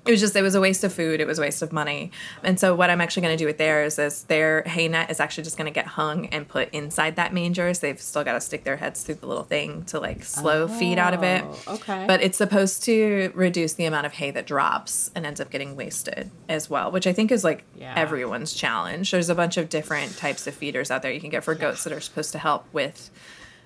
[0.05, 1.21] it was just it was a waste of food.
[1.21, 2.11] It was a waste of money.
[2.43, 5.19] And so what i'm actually going to do with theirs is their hay net is
[5.19, 8.33] actually just going to get hung and put inside that manger so they've still got
[8.33, 11.43] to stick their heads through the little thing to like slow feed out of it.
[11.45, 12.05] Oh, okay.
[12.07, 15.75] but it's supposed to reduce the amount of hay that drops and ends up getting
[15.75, 17.93] wasted as well which i think is like Yeah.
[17.95, 19.11] everyone's challenge.
[19.11, 21.83] There's a bunch of different types of feeders out there you can get for goats
[21.85, 23.09] that are supposed to help with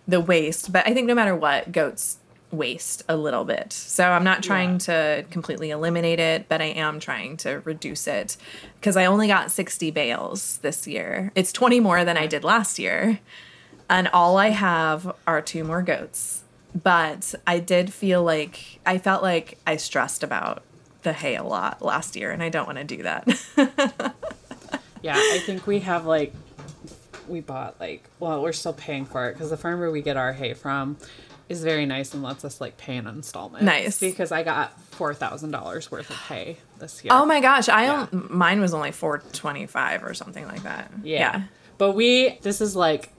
[0.07, 0.71] the waste.
[0.71, 2.17] But i think no matter what goats
[2.51, 3.73] waste a little bit.
[3.73, 4.77] So i'm not trying Yeah.
[4.77, 8.37] to completely eliminate it but i am trying to reduce it
[8.79, 11.31] because i only got 60 bales this year.
[11.35, 13.19] It's 20 more than i did last year.
[13.89, 16.43] And all i have are two more goats.
[16.73, 20.63] But i did feel like i felt like i stressed about
[21.03, 23.25] the hay a lot last year and i don't want to do that.
[25.03, 26.33] Yeah, I think we have like
[27.27, 30.33] we bought like well, we're still paying for it because the farmer we get our
[30.33, 30.97] hay from
[31.49, 33.63] is very nice and lets us like pay an installment.
[33.63, 33.99] Nice.
[33.99, 37.13] because I got four thousand dollars worth of hay this year.
[37.13, 38.07] oh my gosh i Yeah.
[38.11, 41.43] don't mine was only 425 or something like that yeah.
[41.77, 43.11] But we this is like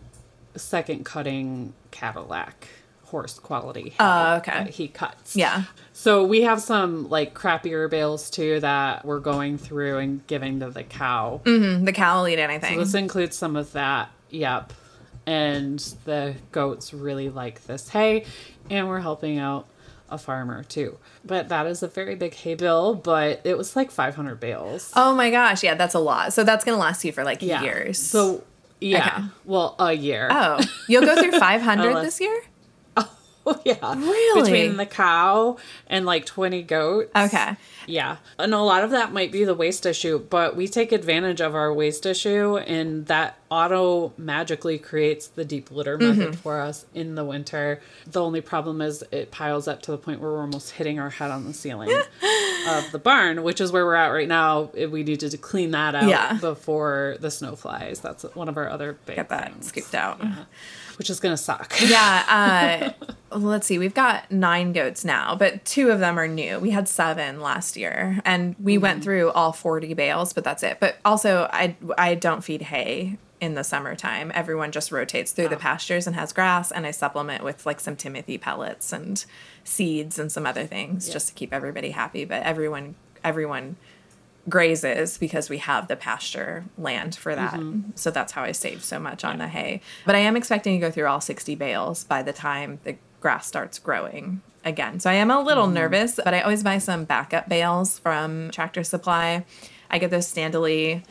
[0.56, 2.66] second cutting Cadillac
[3.04, 3.94] horse quality.
[3.98, 4.64] Oh, okay.
[4.64, 5.34] that He cuts.
[5.36, 5.62] yeah
[5.92, 10.70] So we have some like crappier bales too that we're going through and giving to
[10.70, 11.40] the cow.
[11.44, 14.10] Mm, the cow will eat anything This includes some of that.
[14.30, 14.72] Yep.
[15.28, 18.24] And the goats really like this hay,
[18.70, 19.66] and we're helping out
[20.08, 20.96] a farmer too.
[21.22, 24.90] But that is a very big hay bill, but it was like 500 bales.
[24.96, 26.32] Oh my gosh, yeah, that's a lot.
[26.32, 27.62] So that's gonna last you for like yeah.
[27.62, 27.98] years.
[27.98, 28.42] So,
[28.80, 29.16] yeah.
[29.18, 29.26] Okay.
[29.44, 30.28] Well, a year.
[30.30, 32.42] oh, you'll go through 500 Unless- this year?
[33.64, 33.94] yeah.
[33.94, 34.42] Really?
[34.42, 35.56] Between the cow
[35.86, 37.10] and like 20 goats.
[37.14, 37.56] Okay.
[37.86, 38.18] Yeah.
[38.38, 41.54] And a lot of that might be the waste issue, but we take advantage of
[41.54, 46.32] our waste issue and that auto magically creates the deep litter method mm-hmm.
[46.32, 47.80] for us in the winter.
[48.06, 51.10] The only problem is it piles up to the point where we're almost hitting our
[51.10, 51.90] head on the ceiling
[52.68, 54.70] of the barn, which is where we're at right now.
[54.74, 56.34] If We need to clean that out Yeah.
[56.34, 58.00] before the snow flies.
[58.00, 60.20] That's one of our other big Get that things, scooped out.
[60.98, 61.74] Which is going to suck.
[61.80, 62.92] Yeah.
[62.98, 63.06] Uh,
[63.38, 63.78] let's see.
[63.78, 66.58] We've got nine goats now, but two of them are new.
[66.58, 68.82] We had seven last year, and we Mm-hmm.
[68.82, 70.78] went through all forty bales, but that's it.
[70.80, 74.32] But also, I I don't feed hay in the summertime.
[74.34, 75.60] Everyone just rotates through the Oh.
[75.60, 79.24] pastures and has grass, and I supplement with like some Timothy pellets and
[79.62, 82.24] seeds and some other things just to keep everybody happy.
[82.24, 83.76] But everyone everyone
[84.48, 87.54] grazes because we have the pasture land for that.
[87.54, 87.90] Mm-hmm.
[87.94, 89.80] So that's how I save so much on the hay.
[90.06, 93.46] But I am expecting to go through all 60 bales by the time the grass
[93.46, 95.00] starts growing again.
[95.00, 95.74] So I am a little Mm-hmm.
[95.74, 99.44] nervous, but I always buy some backup bales from Tractor Supply.
[99.90, 101.02] I get those Standlee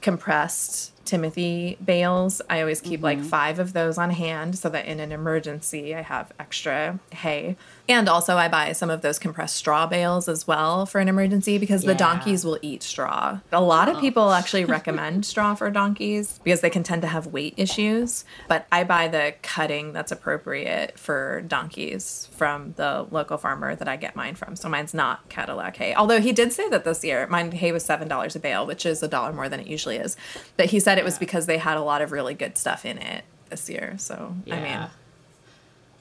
[0.00, 2.40] compressed Timothy bales.
[2.48, 3.28] I always keep like Mm-hmm.
[3.28, 7.56] five of those on hand so that in an emergency I have extra hay.
[7.88, 11.58] And also I buy some of those compressed straw bales as well for an emergency
[11.58, 11.94] because the Yeah.
[11.94, 11.98] Oh.
[11.98, 13.40] donkeys will eat straw.
[13.50, 17.26] A lot of people actually recommend straw for donkeys because they can tend to have
[17.26, 23.74] weight issues, but I buy the cutting that's appropriate for donkeys from the local farmer
[23.74, 24.54] that I get mine from.
[24.54, 25.94] So mine's not Cadillac hay.
[25.94, 29.02] Although he did say that this year mine hay was $7 a bale, which is
[29.02, 30.16] a dollar more than it usually is.
[30.56, 32.98] But he said it was because they had a lot of really good stuff in
[32.98, 33.94] it this year.
[33.98, 34.88] So, I mean,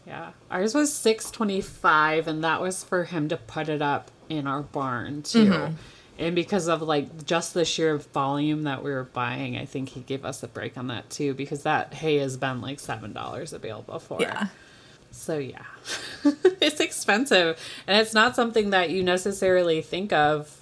[0.08, 0.32] Yeah.
[0.50, 5.22] Ours was 625 and that was for him to put it up in our barn
[5.22, 5.46] too.
[5.46, 5.74] Mm-hmm.
[6.18, 10.02] And because of like just the sheer volume that we were buying, I think he
[10.02, 13.60] gave us a break on that too because that hay has been like $7 a
[13.60, 14.22] bale before.
[14.22, 14.48] yeah.
[15.12, 15.64] So yeah.
[16.62, 20.59] it's expensive and it's not something that you necessarily think of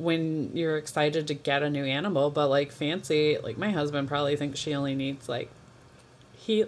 [0.00, 4.34] when you're excited to get a new animal, but like fancy, like my husband probably
[4.36, 5.50] thinks she only needs like
[6.32, 6.64] he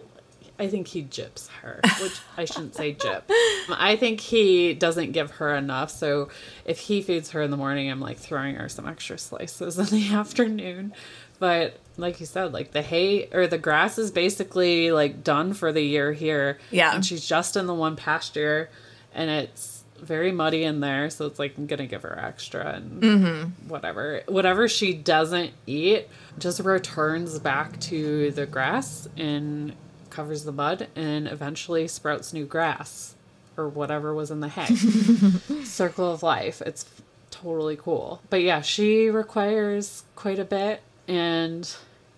[0.59, 3.23] I think he gyps her, which I shouldn't say gyp.
[3.71, 5.91] I think he doesn't give her enough.
[5.91, 6.29] So
[6.65, 9.87] if he feeds her in the morning, I'm like throwing her some extra slices in
[9.87, 10.93] the afternoon.
[11.39, 15.73] But like you said, like the hay or the grass is basically like done for
[15.73, 16.59] the year here.
[16.71, 16.95] Yeah.
[16.95, 18.69] And she's just in the one pasture
[19.15, 21.09] and it's very muddy in there.
[21.09, 23.69] So it's like I'm to give her extra and mm-hmm.
[23.69, 24.23] whatever.
[24.29, 29.75] Whatever she doesn't eat just returns back to the grass and
[30.11, 33.15] covers the mud and eventually sprouts new grass
[33.57, 34.75] or whatever was in the hay.
[35.65, 36.61] Circle of life.
[36.63, 36.85] It's
[37.31, 38.21] totally cool.
[38.29, 41.75] But yeah, she requires quite a bit and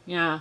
[0.07, 0.41] yeah,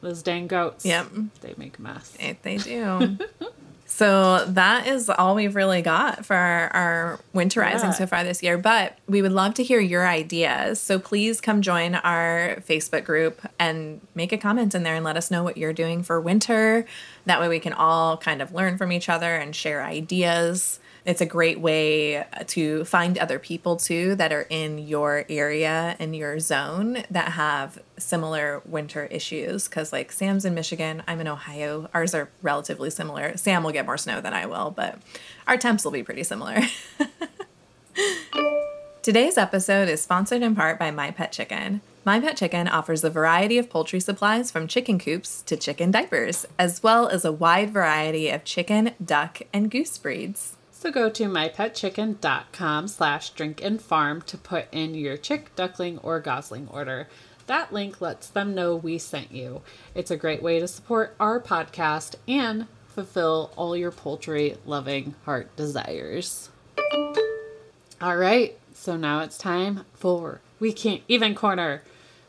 [0.00, 0.84] those dang goats.
[0.84, 1.08] Yep.
[1.40, 2.16] They make a mess.
[2.18, 3.18] It, they do.
[3.94, 7.90] so that is all we've really got for our, our winterizing Yeah.
[7.90, 8.56] so far this year.
[8.56, 10.80] But we would love to hear your ideas.
[10.80, 15.18] So please come join our Facebook group and make a comment in there and let
[15.18, 16.86] us know what you're doing for winter.
[17.26, 20.80] That way we can all kind of learn from each other and share ideas.
[21.04, 26.14] It's a great way to find other people too that are in your area and
[26.14, 29.66] your zone that have similar winter issues.
[29.66, 31.90] Because like Sam's in Michigan, I'm in Ohio.
[31.92, 33.36] Ours are relatively similar.
[33.36, 34.96] Sam will get more snow than I will, but
[35.48, 36.60] our temps will be pretty similar.
[39.02, 41.80] Today's episode is sponsored in part by My Pet Chicken.
[42.04, 46.46] My Pet Chicken offers a variety of poultry supplies from chicken coops to chicken diapers,
[46.60, 50.56] as well as a wide variety of chicken, duck, and goose breeds.
[50.82, 56.18] So go to mypetchicken.com slash drink and farm to put in your chick, duckling, or
[56.18, 57.06] gosling order.
[57.46, 59.62] That link lets them know we sent you.
[59.94, 65.54] It's a great way to support our podcast and fulfill all your poultry loving heart
[65.54, 66.50] desires.
[68.00, 71.82] All right, so now it's time for We Can't Even Corner.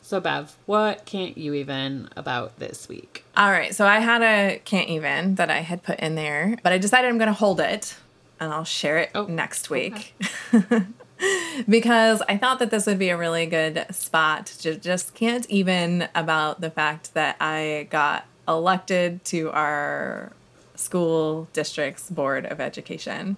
[0.03, 3.25] So, Bev, what can't you even about this week?
[3.35, 6.71] All right, so I had a can't even that I had put in there, but
[6.71, 7.95] I decided I'm going to hold it
[8.43, 10.15] and I'll share it Oh, next week.
[11.69, 16.09] because I thought that this would be a really good spot to just can't even
[16.13, 20.33] about the fact that I got elected to our
[20.75, 23.37] school district's board of education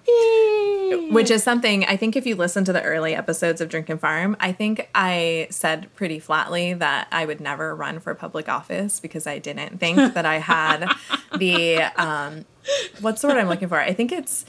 [1.11, 3.99] which is something I think if you listen to the early episodes of Drink and
[3.99, 8.99] Farm, I think I said pretty flatly that I would never run for public office
[8.99, 10.87] because I didn't think that I had
[11.37, 12.45] the um,
[13.01, 13.79] what's the word I'm looking for?
[13.79, 14.45] I think it's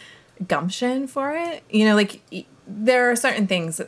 [0.47, 1.63] gumption for it.
[1.71, 2.21] You know, like
[2.67, 3.81] there are certain things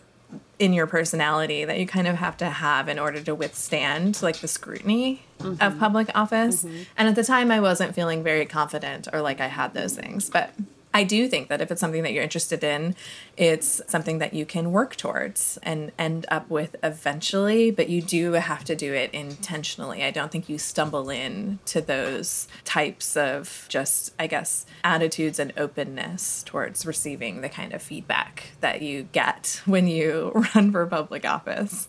[0.59, 4.39] in your personality that you kind of have to have in order to withstand like
[4.39, 5.79] the scrutiny of mm-hmm.
[5.79, 6.65] public office.
[6.65, 6.83] Mm-hmm.
[6.97, 10.29] And at the time I wasn't feeling very confident or like I had those things,
[10.29, 10.53] but
[10.95, 12.97] I do think that if it's something that you're interested in,
[13.37, 18.33] it's something that you can work towards and end up with eventually, but you do
[18.33, 20.03] have to do it intentionally.
[20.03, 25.53] I don't think you stumble in to those types of just, I guess, attitudes and
[25.57, 31.27] openness towards receiving the kind of feedback that you get when you run for public
[31.27, 31.89] office.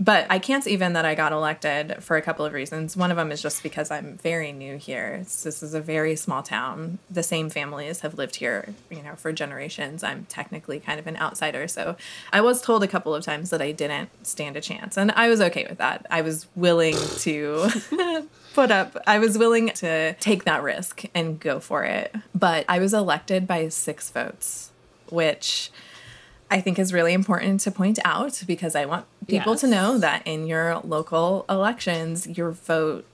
[0.00, 2.96] But I can't even that I got elected for a couple of reasons.
[2.96, 5.18] One of them is just because I'm very new here.
[5.18, 6.98] This is a very small town.
[7.10, 10.02] The same families have lived here, you know, for generations.
[10.02, 11.96] I'm technically kind of an outsider, so
[12.32, 15.28] I was told a couple of times that I didn't stand a chance, and I
[15.28, 16.06] was okay with that.
[16.10, 17.68] I was willing to
[18.54, 18.96] put up.
[19.06, 22.14] I was willing to take that risk and go for it.
[22.34, 24.70] But I was elected by 6 votes,
[25.10, 25.70] which
[26.50, 30.22] I think is really important to point out because I want people to know that
[30.26, 33.06] in your local elections, your vote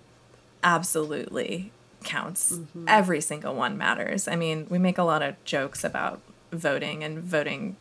[0.63, 1.73] absolutely
[2.05, 2.53] counts.
[2.53, 2.85] Mm-hmm.
[2.89, 4.29] Every single one matters.
[4.29, 6.21] I mean, we make a lot of jokes about
[6.53, 7.77] voting and voting,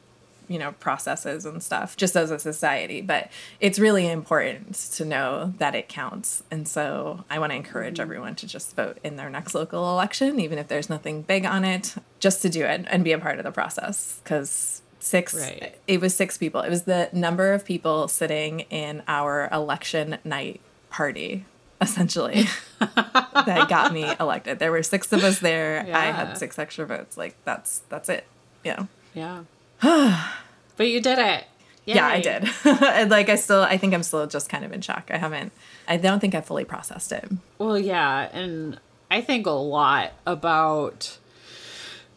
[0.48, 3.30] you know, processes and stuff just as a society, but
[3.60, 6.44] it's really important to know that it counts.
[6.52, 8.02] And so I want to encourage mm-hmm.
[8.02, 11.66] everyone to just vote in their next local election, even if there's nothing big on
[11.66, 15.76] it, just to do it and be a part of the process because six Right.
[15.88, 16.62] it was six people.
[16.62, 21.46] It was the number of people sitting in our election night party
[21.82, 22.46] essentially
[22.80, 24.60] that got me elected.
[24.60, 25.86] There were six of us there.
[25.94, 27.18] I had six extra votes.
[27.18, 28.26] Like that's that's it.
[28.64, 28.86] Yeah.
[29.14, 29.44] Yeah.
[29.82, 31.46] but you did it.
[31.86, 32.48] yeah i did.
[32.66, 35.10] And like i still i think i'm still just kind of in shock.
[35.10, 35.52] I haven't
[35.88, 37.30] i don't think i fully processed it.
[37.58, 38.80] Well, yeah, and
[39.10, 41.18] I think a lot about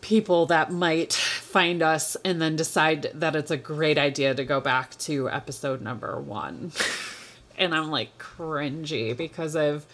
[0.02, 4.60] people that might find us and then decide that it's a great idea to go
[4.60, 6.72] back to episode number one.
[7.56, 9.86] and I'm like cringy because of,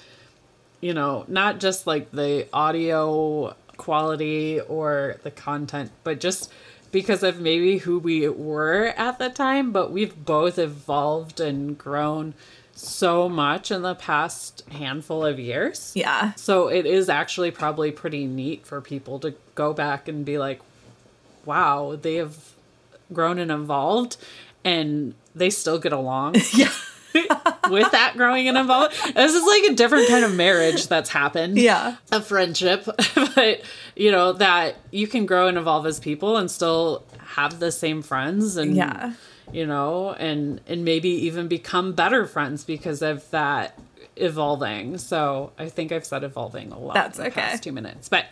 [0.80, 6.50] you know, not just like the audio quality or the content, but just
[6.90, 9.72] because of maybe who we were at the time.
[9.72, 12.34] But we've both evolved and grown
[12.72, 15.92] so much in the past handful of years.
[15.94, 20.38] yeah So it is actually probably pretty neat for people to go back and be
[20.38, 20.60] like,
[21.44, 22.36] wow, they have
[23.12, 24.16] grown and evolved
[24.64, 26.36] and they still get along.
[26.54, 26.72] yeah
[27.70, 28.96] with that growing and evolving.
[29.14, 31.58] This is like a different kind of marriage that's happened.
[31.58, 32.84] yeah A friendship,
[33.34, 33.62] but
[33.96, 37.04] you know, that you can grow and evolve as people and still
[37.34, 39.14] have the same friends and Yeah.
[39.52, 43.76] you know, and and maybe even become better friends because of that
[44.20, 44.98] evolving.
[44.98, 47.40] So I think I've said evolving a lot That's in the okay.
[47.40, 48.08] past two minutes.
[48.08, 48.26] But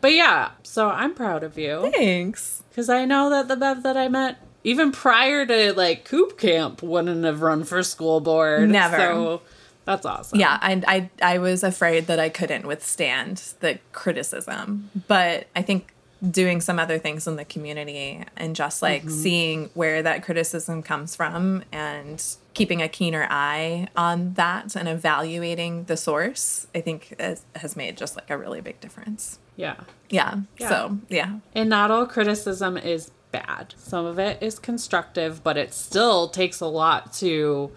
[0.00, 1.90] but yeah, so I'm proud of you.
[1.94, 6.38] thanks Because I know that the Bev that I met, even prior to like Coop
[6.38, 8.70] Camp, wouldn't have run for school board.
[8.70, 8.96] Never.
[8.96, 9.42] So
[9.84, 10.38] that's awesome.
[10.38, 15.92] Yeah, I, I I was afraid that I couldn't withstand the criticism, but I think
[16.28, 19.10] doing some other things in the community and just like mm-hmm.
[19.10, 25.84] seeing where that criticism comes from and keeping a keener eye on that and evaluating
[25.84, 29.38] the source, I think has, has made just like a really big difference.
[29.56, 29.76] Yeah.
[30.10, 30.40] Yeah.
[30.58, 30.68] Yeah.
[30.68, 33.74] So yeah, And not all criticism is bad.
[33.78, 37.70] Some of it is constructive, but it still takes a lot to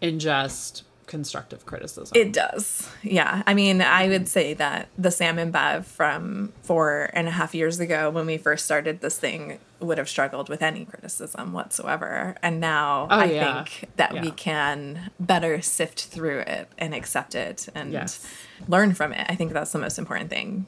[0.00, 2.12] ingest constructive criticism.
[2.14, 2.88] It does.
[3.02, 3.42] Yeah.
[3.46, 7.54] I mean, I would say that the Sam and Bev from four and a half
[7.54, 12.36] years ago when we first started this thing would have struggled with any criticism whatsoever.
[12.42, 13.64] And now Oh, I yeah.
[13.64, 18.24] think that we can better sift through it and accept it and Yes.
[18.68, 19.26] learn from it.
[19.28, 20.66] I think that's the most important thing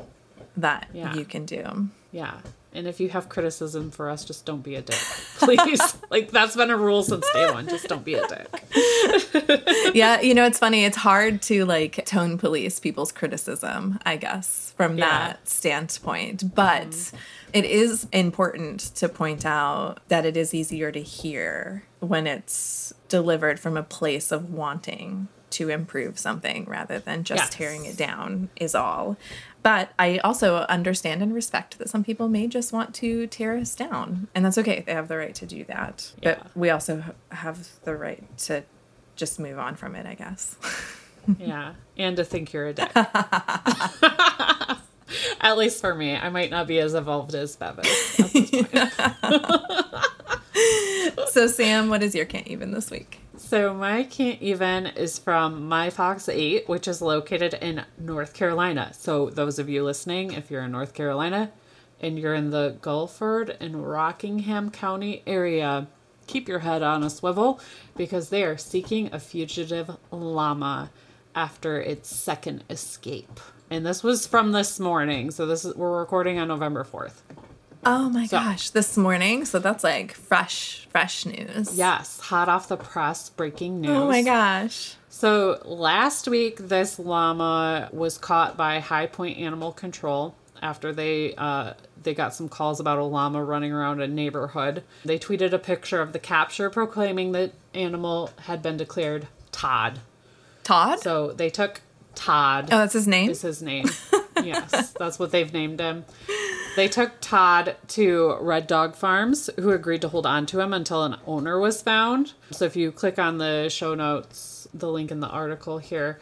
[0.57, 1.15] that Yeah.
[1.15, 1.89] you can do.
[2.11, 2.35] yeah.
[2.75, 4.97] And if you have criticism for us, just don't be a dick.
[5.39, 5.99] Please.
[6.11, 7.69] like that's been a rule since day one.
[7.69, 8.49] Just don't be a dick.
[9.95, 10.85] yeah, you know, it's funny.
[10.85, 15.07] It's hard to like tone police people's criticism, I guess, from Yeah.
[15.07, 16.55] that standpoint.
[16.55, 17.17] But mm-hmm.
[17.53, 23.61] it is important to point out that it is easier to hear when it's delivered
[23.61, 27.51] from a place of wanting to improve something rather than just Yes.
[27.51, 29.19] tearing it down, is all.
[29.63, 33.75] But I also understand and respect that some people may just want to tear us
[33.75, 34.83] down, and that's okay.
[34.85, 36.13] They have the right to do that.
[36.21, 36.35] Yeah.
[36.43, 38.65] But we also have the right to
[39.15, 40.57] just move on from it, I guess.
[41.39, 41.75] Yeah.
[41.97, 42.91] And to think you're a dick.
[45.41, 46.17] At least for me.
[46.17, 47.85] I might not be as evolved as Bevan.
[47.85, 48.81] at this point.
[51.29, 53.22] so, Sam, what is your can't even this week?
[53.53, 58.93] So my can't even is from My Fox 8, which is located in North Carolina.
[58.95, 61.53] So those of you listening, if you're in North Carolina
[62.01, 65.87] and you're in the Guilford and Rockingham County area,
[66.27, 67.61] keep your head on a swivel
[67.95, 70.91] because they are seeking a fugitive llama
[71.35, 73.39] after its second escape.
[73.69, 75.31] And this was from this morning.
[75.31, 77.21] So this is we're recording on November 4th.
[77.85, 79.45] Oh my So- gosh, this morning.
[79.45, 81.77] So that's like fresh, fresh news.
[81.77, 83.91] Yes, hot off the press, breaking news.
[83.91, 84.95] Oh my gosh.
[85.09, 91.75] So last week, this llama was caught by High Point Animal Control after they uh,
[92.03, 94.83] they got some calls about a llama running around a neighborhood.
[95.05, 99.99] They tweeted a picture of the capture, proclaiming that animal had been declared Todd.
[100.65, 101.01] Todd?
[101.01, 101.81] So they took
[102.15, 102.69] Todd.
[102.73, 103.31] oh, that's his name?
[103.31, 103.87] is his name.
[104.43, 106.05] yes, that's what they've named him.
[106.75, 111.05] They took Todd to Red Dog Farms, who agreed to hold on to him until
[111.05, 112.33] an owner was found.
[112.51, 116.19] So if you click on the show notes, the link in the article here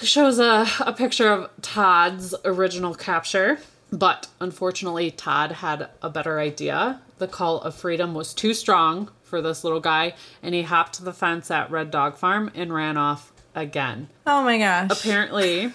[0.00, 3.58] shows a, a picture of Todd's original capture.
[3.92, 7.00] But unfortunately, Todd had a better idea.
[7.18, 11.12] The call of freedom was too strong for this little guy, and he hopped the
[11.12, 14.08] fence at Red Dog Farm and ran off again.
[14.26, 14.90] oh my gosh.
[14.90, 15.72] Apparently,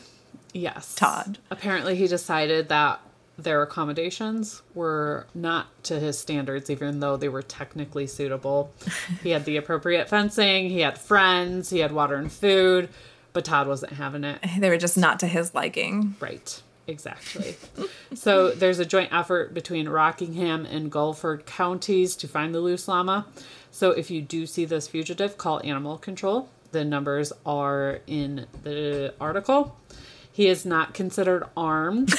[0.52, 0.96] yes.
[0.96, 1.38] Todd.
[1.50, 3.00] Apparently, he decided that
[3.38, 8.74] their accommodations were not to his standards, even though they were technically suitable.
[9.24, 12.90] he had the appropriate fencing, he had friends, he had water and food,
[13.34, 14.40] but Todd wasn't having it.
[14.60, 16.16] They were just not to his liking.
[16.20, 16.62] Right.
[16.88, 17.58] Exactly.
[18.16, 23.28] so there's a joint effort between Rockingham and Guilford counties to find the loose llama.
[23.72, 26.50] So if you do see this fugitive, call animal control.
[26.72, 29.78] The numbers are in the article.
[30.32, 32.14] He is not considered armed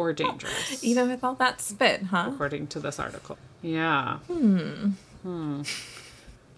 [0.00, 2.30] or dangerous, Even with all that spit, huh?
[2.32, 3.36] according to this article.
[3.62, 4.18] Yeah.
[4.28, 5.62] Hmm.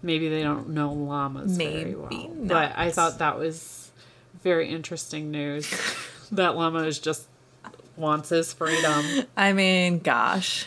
[0.02, 2.10] Maybe they don't know llamas very well.
[2.10, 2.48] not.
[2.48, 3.90] But I thought that was
[4.42, 5.68] very interesting news.
[6.32, 7.26] that llama is just
[7.96, 9.26] wants his freedom.
[9.36, 10.66] I mean, gosh.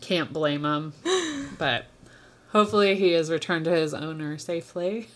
[0.00, 0.94] Can't blame him.
[1.58, 1.84] But
[2.52, 5.08] hopefully he is returned to his owner safely.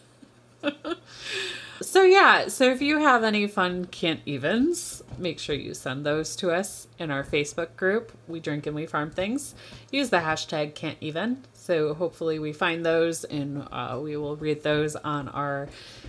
[1.82, 6.34] so yeah, so if you have any fun can't evens, make sure you send those
[6.36, 8.12] to us in our Facebook group.
[8.26, 9.54] We drink and we farm things.
[9.90, 11.44] Use the hashtag can't even.
[11.62, 15.68] So hopefully we find those and uh, we will read those on our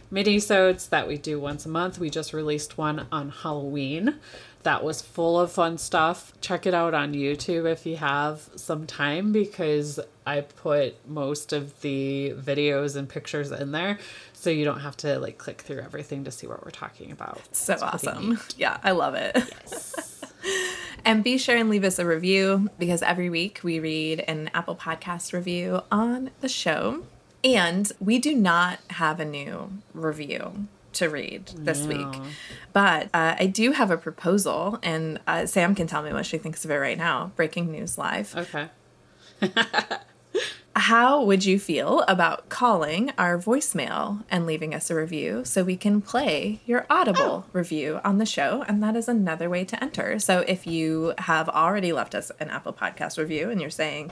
[0.09, 1.99] mini-sodes that we do once a month.
[1.99, 4.15] We just released one on Halloween
[4.63, 6.33] that was full of fun stuff.
[6.41, 11.81] Check it out on YouTube if you have some time because I put most of
[11.81, 13.99] the videos and pictures in there
[14.33, 17.41] so you don't have to like click through everything to see what we're talking about.
[17.55, 18.39] So It's awesome.
[18.57, 19.37] Yeah, I love it.
[21.05, 24.75] And be sure and leave us a review because every week we read an Apple
[24.75, 27.03] Podcast review on the show.
[27.43, 32.07] And we do not have a new review to read this week.
[32.71, 36.37] But uh, I do have a proposal, and uh, Sam can tell me what she
[36.37, 37.31] thinks of it right now.
[37.35, 38.33] Breaking news live.
[38.35, 38.69] Okay.
[40.75, 45.77] How would you feel about calling our voicemail and leaving us a review so we
[45.77, 47.49] can play your Audible oh.
[47.53, 48.65] review on the show?
[48.67, 50.17] And that is another way to enter.
[50.17, 54.11] So if you have already left us an Apple Podcast review and you're saying,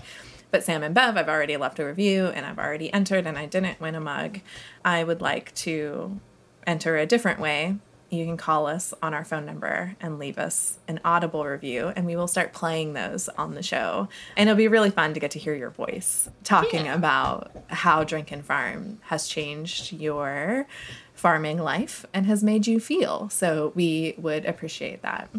[0.51, 3.47] but Sam and Bev, I've already left a review and I've already entered and I
[3.47, 4.41] didn't win a mug,
[4.85, 6.19] I would like to
[6.67, 7.77] enter a different way.
[8.11, 12.05] You can call us on our phone number and leave us an audible review, and
[12.05, 14.09] we will start playing those on the show.
[14.35, 16.95] And it'll be really fun to get to hear your voice talking Yeah.
[16.95, 20.67] about how Drink and Farm has changed your
[21.13, 23.29] farming life and has made you feel.
[23.29, 25.29] So we would appreciate that.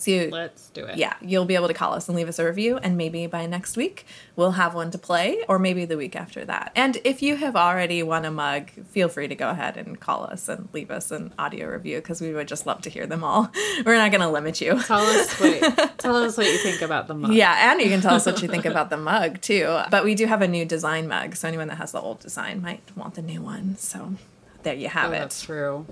[0.00, 0.96] So you, Let's do it.
[0.96, 3.44] yeah, you'll be able to call us and leave us a review, and maybe by
[3.44, 6.72] next week we'll have one to play, or maybe the week after that.
[6.74, 10.24] And if you have already won a mug, feel free to go ahead and call
[10.24, 13.22] us and leave us an audio review because we would just love to hear them
[13.22, 13.50] all.
[13.84, 14.80] We're not going to limit you.
[14.82, 17.34] Tell us what tell us what you think about the mug.
[17.34, 19.80] Yeah, and you can tell us what you think about the mug too.
[19.90, 22.62] But we do have a new design mug, so anyone that has the old design
[22.62, 23.76] might want the new one.
[23.76, 24.14] So
[24.62, 25.18] there you have Oh, it.
[25.18, 25.84] that's true.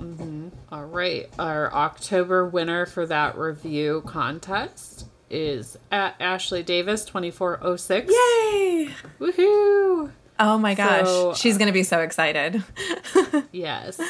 [0.00, 1.28] Hmm All right.
[1.38, 8.10] Our October winner for that review contest is at Ashley Davis 2406.
[8.10, 8.90] Yay!
[9.20, 10.10] Woohoo!
[10.38, 12.62] Oh my gosh, So, she's going to be so excited.
[13.52, 14.00] Yes.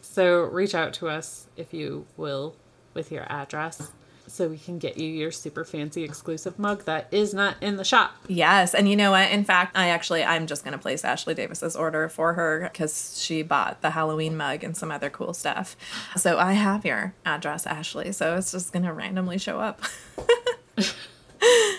[0.00, 2.56] So reach out to us if you will
[2.94, 3.92] with your address
[4.28, 7.84] so we can get you your super fancy exclusive mug that is not in the
[7.84, 8.14] shop.
[8.28, 9.30] Yes, and you know what?
[9.30, 13.42] In fact, I actually I'm just gonna place Ashley Davis's order for her because she
[13.42, 15.76] bought the Halloween mug and some other cool stuff.
[16.16, 18.12] So I have your address, Ashley.
[18.12, 19.82] So it's just gonna randomly show up.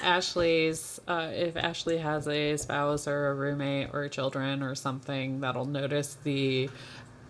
[0.01, 5.65] Ashley's, uh, if Ashley has a spouse or a roommate or children or something that'll
[5.65, 6.69] notice the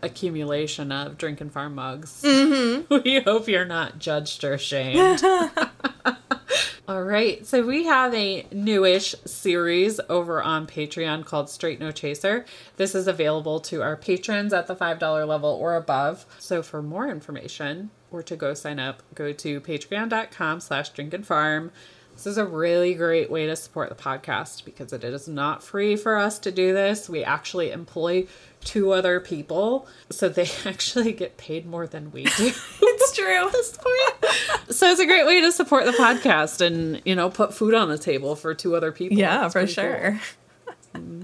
[0.02, 3.02] accumulation of Drink and Farm mugs, mm-hmm.
[3.04, 5.22] we hope you're not judged or shamed.
[6.88, 12.46] All right, so we have a newish series over on Patreon called Straight No Chaser.
[12.78, 16.26] This is available to our patrons at the $5 level or above.
[16.40, 21.28] So for more information or to go sign up, go to patreon.com slash drink and
[21.28, 21.72] farm.
[22.20, 25.96] This is a really great way to support the podcast because it is not free
[25.96, 27.08] for us to do this.
[27.08, 28.28] We actually employ
[28.60, 32.52] two other people, so they actually get paid more than we do.
[32.82, 33.46] It's true.
[33.48, 34.76] at this point.
[34.76, 37.88] so it's a great way to support the podcast and, you know, put food on
[37.88, 39.18] the table for two other people.
[39.18, 39.84] Yeah, It's for pretty cool.
[39.86, 40.20] sure.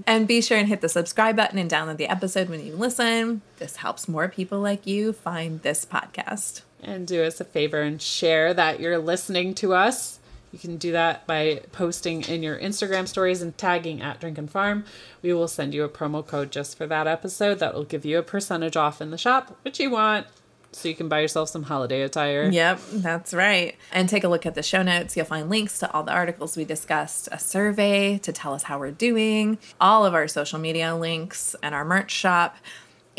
[0.06, 3.42] and be sure and hit the subscribe button and download the episode when you listen.
[3.58, 6.62] This helps more people like you find this podcast.
[6.82, 10.20] And do us a favor and share that you're listening to us.
[10.52, 14.50] You can do that by posting in your Instagram stories and tagging at Drink and
[14.50, 14.84] Farm.
[15.20, 18.18] We will send you a promo code just for that episode that will give you
[18.18, 20.26] a percentage off in the shop, which you want,
[20.72, 22.48] so you can buy yourself some holiday attire.
[22.48, 23.76] Yep, that's right.
[23.92, 25.16] And take a look at the show notes.
[25.16, 28.78] You'll find links to all the articles we discussed, a survey to tell us how
[28.78, 32.56] we're doing, all of our social media links, and our merch shop.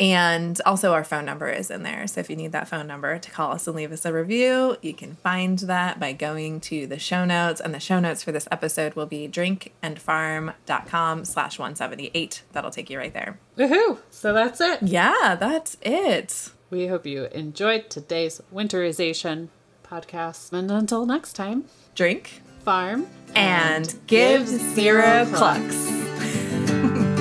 [0.00, 2.06] And also, our phone number is in there.
[2.06, 4.76] So, if you need that phone number to call us and leave us a review,
[4.80, 7.60] you can find that by going to the show notes.
[7.60, 12.42] And the show notes for this episode will be drinkandfarm.com slash 178.
[12.52, 13.38] That'll take you right there.
[13.56, 13.98] Woohoo!
[14.10, 14.82] So that's it.
[14.82, 16.50] Yeah, that's it.
[16.70, 19.48] We hope you enjoyed today's winterization
[19.82, 20.52] podcast.
[20.52, 26.07] And until next time, Drink farm and give zero clucks.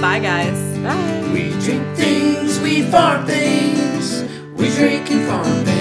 [0.02, 0.78] Bye, guys.
[0.80, 1.30] Bye.
[1.34, 4.24] We drink things, we farm things.
[4.54, 5.77] We drink and farm things.